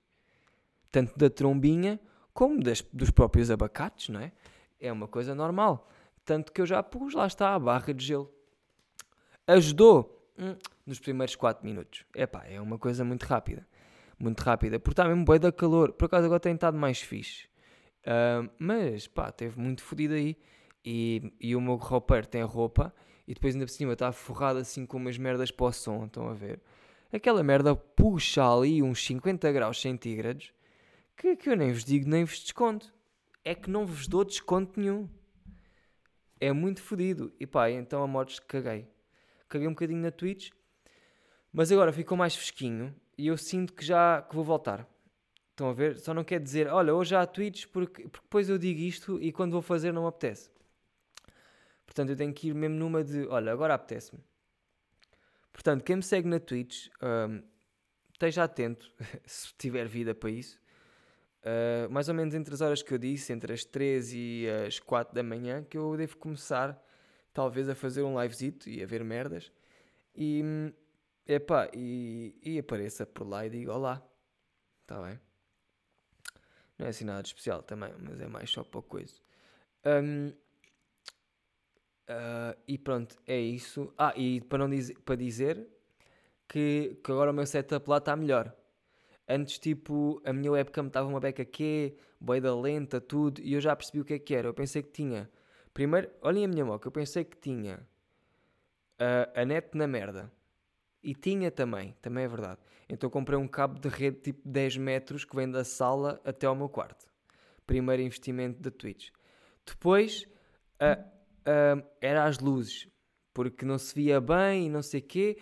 Tanto 0.90 1.16
da 1.18 1.29
trombinha 1.29 2.01
como 2.33 2.62
das, 2.62 2.83
dos 2.92 3.11
próprios 3.11 3.51
abacates, 3.51 4.09
não 4.09 4.20
é? 4.20 4.33
É 4.81 4.92
uma 4.92 5.09
coisa 5.09 5.35
normal. 5.35 5.88
Tanto 6.25 6.53
que 6.53 6.61
eu 6.61 6.66
já 6.66 6.83
pus, 6.83 7.14
lá 7.14 7.27
está, 7.27 7.55
a 7.55 7.59
barra 7.59 7.94
de 7.94 8.05
gelo. 8.05 8.31
Ajudou 9.46 10.31
hum, 10.38 10.57
nos 10.85 10.99
primeiros 10.99 11.37
4 11.37 11.64
minutos. 11.64 12.05
Epá, 12.14 12.44
é 12.46 12.61
uma 12.61 12.79
coisa 12.79 13.05
muito 13.05 13.22
rápida. 13.25 13.66
Muito 14.18 14.40
rápida. 14.40 14.79
Porque 14.79 14.92
está 14.92 15.09
mesmo 15.09 15.25
bem 15.25 15.38
da 15.38 15.53
calor. 15.53 15.92
Por 15.92 16.07
acaso 16.07 16.27
agora 16.27 16.40
tem 16.40 16.55
estado 16.55 16.77
mais 16.77 17.01
fixe. 17.01 17.46
Uh, 18.03 18.51
mas, 18.59 19.07
pá, 19.07 19.31
teve 19.31 19.59
muito 19.59 19.83
fodido 19.83 20.14
aí. 20.14 20.37
E, 20.85 21.33
e 21.40 21.57
o 21.57 21.61
meu 21.61 21.77
roupeiro 21.77 22.27
tem 22.27 22.42
roupa. 22.42 22.92
E 23.27 23.35
depois 23.35 23.55
ainda 23.55 23.67
por 23.67 23.73
cima 23.73 23.93
está 23.95 24.12
forrado 24.12 24.59
assim 24.59 24.87
com 24.87 24.97
umas 24.97 25.19
merdas 25.19 25.51
para 25.51 25.67
o 25.67 25.73
som. 25.73 26.07
Estão 26.07 26.29
a 26.29 26.35
ver? 26.35 26.61
Aquela 27.12 27.43
merda 27.43 27.75
puxa 27.75 28.45
ali 28.45 28.83
uns 28.83 29.05
50 29.05 29.51
graus 29.53 29.81
centígrados. 29.81 30.53
Que, 31.17 31.35
que 31.35 31.49
eu 31.49 31.57
nem 31.57 31.73
vos 31.73 31.85
digo, 31.85 32.09
nem 32.09 32.25
vos 32.25 32.41
desconto 32.41 32.95
é 33.47 33.55
que 33.55 33.71
não 33.71 33.87
vos 33.87 34.09
dou 34.09 34.25
desconto 34.25 34.79
nenhum. 34.79 35.09
É 36.41 36.53
muito 36.53 36.83
fodido. 36.83 37.33
E 37.39 37.47
pá, 37.47 37.71
então 37.71 38.03
a 38.03 38.07
modos 38.07 38.41
caguei. 38.41 38.89
Caguei 39.49 39.69
um 39.69 39.71
bocadinho 39.71 40.03
na 40.03 40.11
Twitch, 40.11 40.51
mas 41.53 41.71
agora 41.71 41.93
ficou 41.93 42.19
mais 42.19 42.35
fresquinho 42.35 42.93
e 43.17 43.29
eu 43.29 43.37
sinto 43.37 43.73
que 43.73 43.85
já 43.85 44.21
que 44.21 44.35
vou 44.35 44.43
voltar. 44.43 44.85
Estão 45.51 45.71
a 45.71 45.73
ver? 45.73 45.97
Só 45.97 46.12
não 46.12 46.25
quer 46.25 46.41
dizer, 46.41 46.67
olha, 46.67 46.93
hoje 46.93 47.15
há 47.15 47.25
Twitch 47.25 47.67
porque, 47.67 48.03
porque 48.09 48.25
depois 48.25 48.49
eu 48.49 48.59
digo 48.59 48.81
isto 48.81 49.23
e 49.23 49.31
quando 49.31 49.53
vou 49.53 49.62
fazer 49.62 49.93
não 49.93 50.03
me 50.03 50.09
apetece. 50.09 50.51
Portanto, 51.87 52.11
eu 52.11 52.16
tenho 52.16 52.35
que 52.35 52.49
ir 52.49 52.55
mesmo 52.55 52.77
numa 52.77 53.03
de, 53.03 53.27
olha, 53.29 53.53
agora 53.53 53.75
apetece-me. 53.75 54.22
Portanto, 55.53 55.83
quem 55.83 55.96
me 55.96 56.03
segue 56.03 56.29
na 56.29 56.38
Twitch, 56.38 56.88
um, 57.01 57.42
esteja 58.12 58.44
atento, 58.44 58.92
se 59.25 59.55
tiver 59.57 59.87
vida 59.88 60.14
para 60.14 60.31
isso, 60.31 60.61
Uh, 61.46 61.88
mais 61.92 62.09
ou 62.09 62.14
menos 62.14 62.35
entre 62.35 62.53
as 62.53 62.61
horas 62.61 62.83
que 62.83 62.92
eu 62.92 62.99
disse, 62.99 63.33
entre 63.33 63.53
as 63.53 63.64
3 63.64 64.12
e 64.12 64.46
as 64.66 64.81
4 64.81 65.14
da 65.14 65.22
manhã, 65.22 65.62
que 65.62 65.79
eu 65.79 65.96
devo 65.96 66.16
começar, 66.16 66.77
talvez, 67.33 67.68
a 67.68 67.75
fazer 67.77 68.03
um 68.03 68.20
livezito 68.20 68.68
e 68.68 68.83
a 68.83 68.87
ver 68.87 69.05
merdas. 69.05 69.53
E, 70.12 70.42
epá, 71.25 71.70
e, 71.72 72.37
e 72.42 72.59
apareça 72.59 73.07
por 73.07 73.29
lá 73.29 73.46
e 73.46 73.51
digo 73.51 73.70
olá. 73.70 74.05
Está 74.83 75.01
bem? 75.01 75.20
Não 76.77 76.87
é 76.87 76.88
assim 76.88 77.05
nada 77.05 77.22
de 77.22 77.29
especial 77.29 77.62
também, 77.62 77.94
mas 77.96 78.20
é 78.20 78.27
mais 78.27 78.51
só 78.51 78.64
para 78.64 78.83
coisa. 78.83 79.14
Um, 79.85 80.33
uh, 82.09 82.59
e 82.66 82.79
pronto, 82.79 83.16
é 83.27 83.38
isso. 83.38 83.92
Ah, 83.97 84.12
e 84.16 84.40
para, 84.40 84.59
não 84.59 84.71
dizer, 84.71 84.99
para 85.01 85.16
dizer 85.16 85.66
que, 86.49 86.99
que 87.03 87.12
agora 87.12 87.31
o 87.31 87.35
meu 87.35 87.47
setup 87.47 87.88
lá 87.88 87.99
está 87.99 88.16
melhor. 88.16 88.55
Antes, 89.29 89.59
tipo, 89.59 90.23
a 90.25 90.33
minha 90.33 90.53
webcam 90.53 90.87
estava 90.87 91.09
uma 91.09 91.21
beca 91.21 91.45
que 91.45 91.97
da 92.21 92.55
lenta, 92.55 93.01
tudo, 93.01 93.40
e 93.40 93.53
eu 93.53 93.61
já 93.61 93.75
percebi 93.75 94.01
o 94.01 94.05
que 94.05 94.14
é 94.14 94.19
que 94.19 94.35
era. 94.35 94.49
Eu 94.49 94.55
pensei 94.55 94.83
que 94.83 94.90
tinha. 94.90 95.31
Primeiro, 95.75 96.11
olhem 96.23 96.45
a 96.45 96.49
minha 96.49 96.64
moca, 96.64 96.87
eu 96.88 96.92
pensei 96.92 97.25
que 97.25 97.37
tinha 97.37 97.87
a, 98.99 99.42
a 99.42 99.45
net 99.45 99.77
na 99.77 99.87
merda. 99.87 100.33
E 101.03 101.14
tinha 101.14 101.51
também, 101.51 101.95
também 102.01 102.25
é 102.25 102.29
verdade. 102.29 102.61
Então 102.88 103.11
comprei 103.11 103.38
um 103.38 103.47
cabo 103.47 103.79
de 103.79 103.88
rede 103.88 104.19
tipo 104.21 104.40
10 104.49 104.77
metros 104.79 105.25
que 105.25 105.37
vem 105.37 105.51
da 105.51 105.64
sala 105.64 106.21
até 106.25 106.47
ao 106.47 106.55
meu 106.55 106.69
quarto. 106.69 107.07
Primeiro 107.66 108.03
investimento 108.03 108.61
da 108.61 108.71
Twitch. 108.71 109.11
Depois, 109.64 110.27
uh, 110.81 111.15
uh, 111.47 111.87
era 112.01 112.25
as 112.25 112.39
luzes, 112.39 112.89
porque 113.33 113.65
não 113.65 113.79
se 113.79 113.95
via 113.95 114.21
bem 114.21 114.67
e 114.67 114.69
não 114.69 114.83
sei 114.83 115.01
o 115.01 115.03
quê 115.03 115.39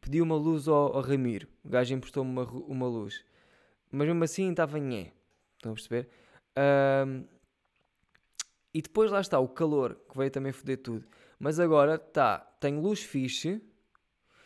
pedi 0.00 0.22
uma 0.22 0.36
luz 0.36 0.68
ao, 0.68 0.96
ao 0.96 1.02
Ramiro. 1.02 1.48
O 1.64 1.68
gajo 1.68 1.94
emprestou-me 1.94 2.30
uma, 2.30 2.44
uma 2.44 2.86
luz. 2.86 3.24
Mas 3.90 4.06
mesmo 4.06 4.24
assim 4.24 4.50
estava 4.50 4.78
nhé. 4.78 5.12
Estão 5.56 5.72
a 5.72 5.74
perceber? 5.74 6.08
Um, 7.06 7.24
e 8.72 8.82
depois 8.82 9.10
lá 9.10 9.20
está 9.20 9.38
o 9.38 9.48
calor, 9.48 9.98
que 10.10 10.16
veio 10.16 10.30
também 10.30 10.52
foder 10.52 10.78
tudo. 10.78 11.06
Mas 11.38 11.58
agora 11.58 11.94
está, 11.94 12.38
tenho 12.60 12.80
luz 12.80 13.02
fixe, 13.02 13.60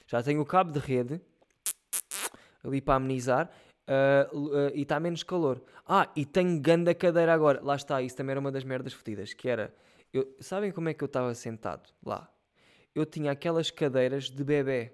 já 0.06 0.22
tenho 0.22 0.40
o 0.40 0.46
cabo 0.46 0.72
de 0.72 0.78
rede 0.78 1.20
ali 2.62 2.80
para 2.80 2.94
amenizar 2.94 3.50
uh, 3.88 4.38
uh, 4.38 4.70
e 4.74 4.82
está 4.82 5.00
menos 5.00 5.22
calor. 5.22 5.62
Ah, 5.86 6.10
e 6.14 6.24
tenho 6.24 6.60
ganda 6.60 6.94
cadeira 6.94 7.32
agora. 7.32 7.60
Lá 7.62 7.76
está, 7.76 8.00
isso 8.00 8.16
também 8.16 8.32
era 8.32 8.40
uma 8.40 8.52
das 8.52 8.64
merdas 8.64 8.92
fodidas, 8.92 9.34
que 9.34 9.48
era... 9.48 9.74
Eu, 10.12 10.36
sabem 10.40 10.70
como 10.70 10.88
é 10.88 10.94
que 10.94 11.02
eu 11.02 11.06
estava 11.06 11.34
sentado 11.34 11.88
lá? 12.04 12.30
Eu 12.94 13.06
tinha 13.06 13.32
aquelas 13.32 13.70
cadeiras 13.70 14.30
de 14.30 14.44
bebê 14.44 14.92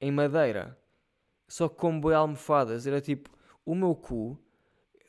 em 0.00 0.10
madeira, 0.12 0.78
só 1.48 1.68
com 1.68 1.98
boi 1.98 2.14
almofadas. 2.14 2.86
Era 2.86 3.00
tipo, 3.00 3.30
o 3.64 3.74
meu 3.74 3.94
cu, 3.94 4.38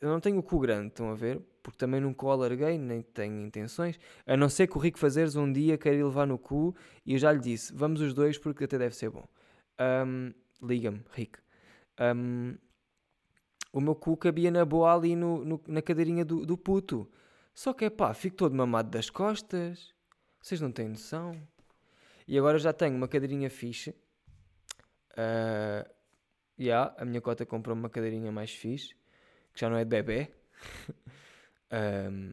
eu 0.00 0.08
não 0.08 0.20
tenho 0.20 0.38
o 0.38 0.42
cu 0.42 0.58
grande, 0.58 0.88
estão 0.88 1.10
a 1.10 1.14
ver? 1.14 1.40
Porque 1.62 1.76
também 1.76 2.00
nunca 2.00 2.24
o 2.24 2.30
alarguei, 2.30 2.78
nem 2.78 3.02
tenho 3.02 3.44
intenções. 3.44 4.00
A 4.26 4.36
não 4.36 4.48
ser 4.48 4.66
que 4.66 4.78
o 4.78 4.80
Rico 4.80 4.98
Fazeres 4.98 5.36
um 5.36 5.52
dia 5.52 5.76
queira 5.76 5.98
ir 5.98 6.04
levar 6.04 6.26
no 6.26 6.38
cu 6.38 6.74
e 7.04 7.12
eu 7.12 7.18
já 7.18 7.30
lhe 7.30 7.40
disse, 7.40 7.74
vamos 7.74 8.00
os 8.00 8.14
dois 8.14 8.38
porque 8.38 8.64
até 8.64 8.78
deve 8.78 8.96
ser 8.96 9.10
bom. 9.10 9.28
Um, 9.78 10.32
Liga-me, 10.62 11.04
Rico. 11.12 11.38
Um, 12.00 12.56
o 13.72 13.80
meu 13.80 13.94
cu 13.94 14.16
cabia 14.16 14.50
na 14.50 14.64
boa 14.64 14.94
ali 14.94 15.14
no, 15.14 15.44
no, 15.44 15.60
na 15.68 15.82
cadeirinha 15.82 16.24
do, 16.24 16.46
do 16.46 16.56
puto. 16.56 17.08
Só 17.58 17.72
que 17.72 17.86
é 17.86 17.90
pá, 17.90 18.14
fico 18.14 18.36
todo 18.36 18.54
mamado 18.54 18.88
das 18.88 19.10
costas. 19.10 19.92
Vocês 20.40 20.60
não 20.60 20.70
têm 20.70 20.90
noção. 20.90 21.36
E 22.28 22.38
agora 22.38 22.56
já 22.56 22.72
tenho 22.72 22.94
uma 22.94 23.08
cadeirinha 23.08 23.50
fixe 23.50 23.92
Uh, 25.18 25.82
yeah, 26.56 26.94
a 26.96 27.04
minha 27.04 27.20
cota 27.20 27.44
comprou 27.44 27.74
uma 27.74 27.90
cadeirinha 27.90 28.30
mais 28.30 28.52
fixe, 28.54 28.94
que 29.52 29.60
já 29.60 29.68
não 29.68 29.76
é 29.76 29.84
de 29.84 29.90
bebê. 29.90 30.30
um, 32.12 32.32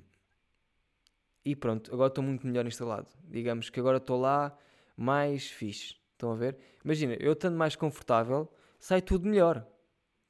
e 1.44 1.56
pronto, 1.56 1.92
agora 1.92 2.10
estou 2.10 2.24
muito 2.24 2.46
melhor 2.46 2.68
instalado. 2.68 3.08
Digamos 3.24 3.72
que 3.72 3.80
agora 3.80 3.98
estou 3.98 4.22
lá 4.22 4.56
mais 4.96 5.50
fixe. 5.50 5.96
Estão 6.12 6.34
a 6.34 6.36
ver? 6.36 6.60
Imagina, 6.84 7.16
eu 7.16 7.34
estando 7.34 7.58
mais 7.58 7.76
confortável, 7.76 8.48
sai 8.78 9.02
tudo 9.02 9.28
melhor. 9.28 9.66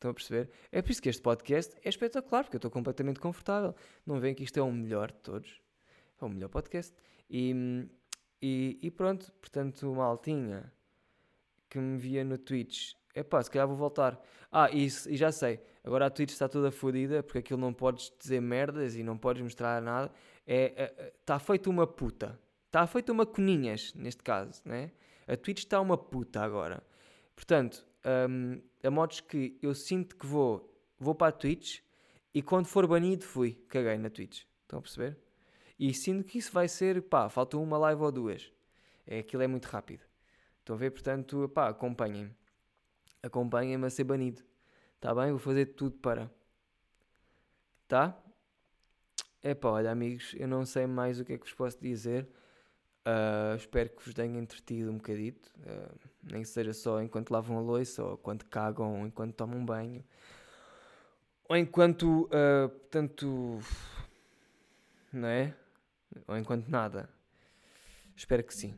Estão 0.06 0.12
a 0.12 0.14
perceber? 0.14 0.52
É 0.72 0.84
por 0.84 0.92
isso 0.92 1.02
que 1.02 1.10
este 1.10 1.22
podcast 1.22 1.76
é 1.84 1.90
espetacular, 1.90 2.44
porque 2.44 2.58
eu 2.58 2.60
estou 2.60 2.70
completamente 2.70 3.20
confortável. 3.20 3.74
Não 4.06 4.20
veem 4.20 4.36
que 4.36 4.44
isto 4.44 4.60
é 4.60 4.62
o 4.62 4.72
melhor 4.72 5.12
de 5.12 5.18
todos. 5.18 5.60
É 6.22 6.26
o 6.26 6.30
melhor 6.30 6.48
podcast. 6.48 6.94
E, 7.28 7.88
e, 8.40 8.78
e 8.84 8.92
pronto, 8.92 9.32
portanto, 9.42 9.92
maltinha 9.96 10.72
que 11.68 11.80
me 11.80 11.98
via 11.98 12.24
no 12.24 12.38
Twitch. 12.38 12.94
Epá, 13.16 13.42
se 13.42 13.50
calhar 13.50 13.68
vou 13.68 13.76
voltar. 13.76 14.22
Ah, 14.52 14.70
e, 14.70 14.86
e 14.86 15.18
já 15.18 15.32
sei. 15.32 15.60
Agora 15.84 16.06
a 16.06 16.10
Twitch 16.12 16.30
está 16.30 16.48
toda 16.48 16.70
fodida 16.70 17.24
porque 17.24 17.40
aquilo 17.40 17.60
não 17.60 17.74
podes 17.74 18.14
dizer 18.20 18.42
merdas 18.42 18.96
e 18.96 19.02
não 19.02 19.18
podes 19.18 19.42
mostrar 19.42 19.82
nada. 19.82 20.12
É, 20.46 21.14
está 21.20 21.40
feito 21.40 21.68
uma 21.68 21.88
puta. 21.88 22.40
Está 22.68 22.86
feito 22.86 23.12
uma 23.12 23.26
coninhas, 23.26 23.92
neste 23.96 24.22
caso, 24.22 24.62
né? 24.66 24.92
A 25.28 25.36
Twitch 25.36 25.60
está 25.60 25.82
uma 25.82 25.98
puta 25.98 26.42
agora. 26.42 26.84
Portanto, 27.36 27.88
hum, 28.30 28.62
a 28.84 28.92
modos 28.92 29.20
que 29.20 29.58
eu 29.62 29.74
sinto 29.74 30.16
que 30.16 30.26
vou, 30.26 30.72
vou 31.00 31.16
para 31.16 31.28
a 31.28 31.32
Twitch 31.32 31.80
e 32.34 32.42
quando 32.42 32.68
for 32.68 32.86
banido 32.88 33.24
fui. 33.24 33.54
Caguei 33.68 33.98
na 33.98 34.10
Twitch. 34.10 34.44
Estão 34.64 34.80
a 34.80 34.82
perceber? 34.82 35.18
E 35.78 35.94
sinto 35.94 36.24
que 36.24 36.38
isso 36.38 36.52
vai 36.52 36.68
ser, 36.68 37.02
pá, 37.04 37.30
falta 37.30 37.58
uma 37.58 37.78
live 37.78 38.02
ou 38.02 38.12
duas. 38.12 38.52
É, 39.06 39.20
aquilo 39.20 39.44
é 39.44 39.48
muito 39.48 39.66
rápido. 39.66 40.04
Estão 40.60 40.76
a 40.76 40.80
ver? 40.80 40.92
Portanto, 40.92 41.50
pá, 41.50 41.70
acompanhem-me. 41.70 42.36
Acompanhem-me 43.22 43.86
a 43.86 43.90
ser 43.90 44.04
banido. 44.04 44.44
Está 44.96 45.14
bem? 45.14 45.30
Vou 45.32 45.40
fazer 45.40 45.68
tudo 45.68 45.98
para. 45.98 46.32
Tá? 47.88 48.18
É 49.44 49.54
pá, 49.54 49.70
olha, 49.70 49.92
amigos, 49.92 50.34
eu 50.38 50.48
não 50.48 50.66
sei 50.66 50.88
mais 50.88 51.20
o 51.20 51.26
que 51.26 51.34
é 51.34 51.38
que 51.38 51.44
vos 51.44 51.54
posso 51.54 51.80
dizer. 51.80 52.28
Ah, 53.06 53.54
espero 53.56 53.90
que 53.92 54.04
vos 54.04 54.14
tenha 54.16 54.40
entretido 54.40 54.92
um 54.92 54.98
bocadito. 54.98 55.52
Ah, 55.68 55.94
nem 56.24 56.44
seja 56.44 56.74
só 56.74 57.02
enquanto 57.02 57.30
lavam 57.32 57.58
a 57.58 57.62
louça, 57.62 58.04
ou 58.04 58.14
enquanto 58.16 58.46
cagam, 58.48 59.00
ou 59.00 59.08
enquanto 59.08 59.36
tomam 59.36 59.60
um 59.60 59.66
banho. 59.66 60.04
Ou 61.48 61.56
enquanto, 61.56 62.28
ah, 62.32 62.68
portanto, 62.70 63.60
não 65.14 65.28
é? 65.28 65.56
Ou 66.28 66.36
enquanto 66.38 66.68
nada. 66.68 67.08
Espero 68.16 68.44
que 68.44 68.54
sim. 68.56 68.76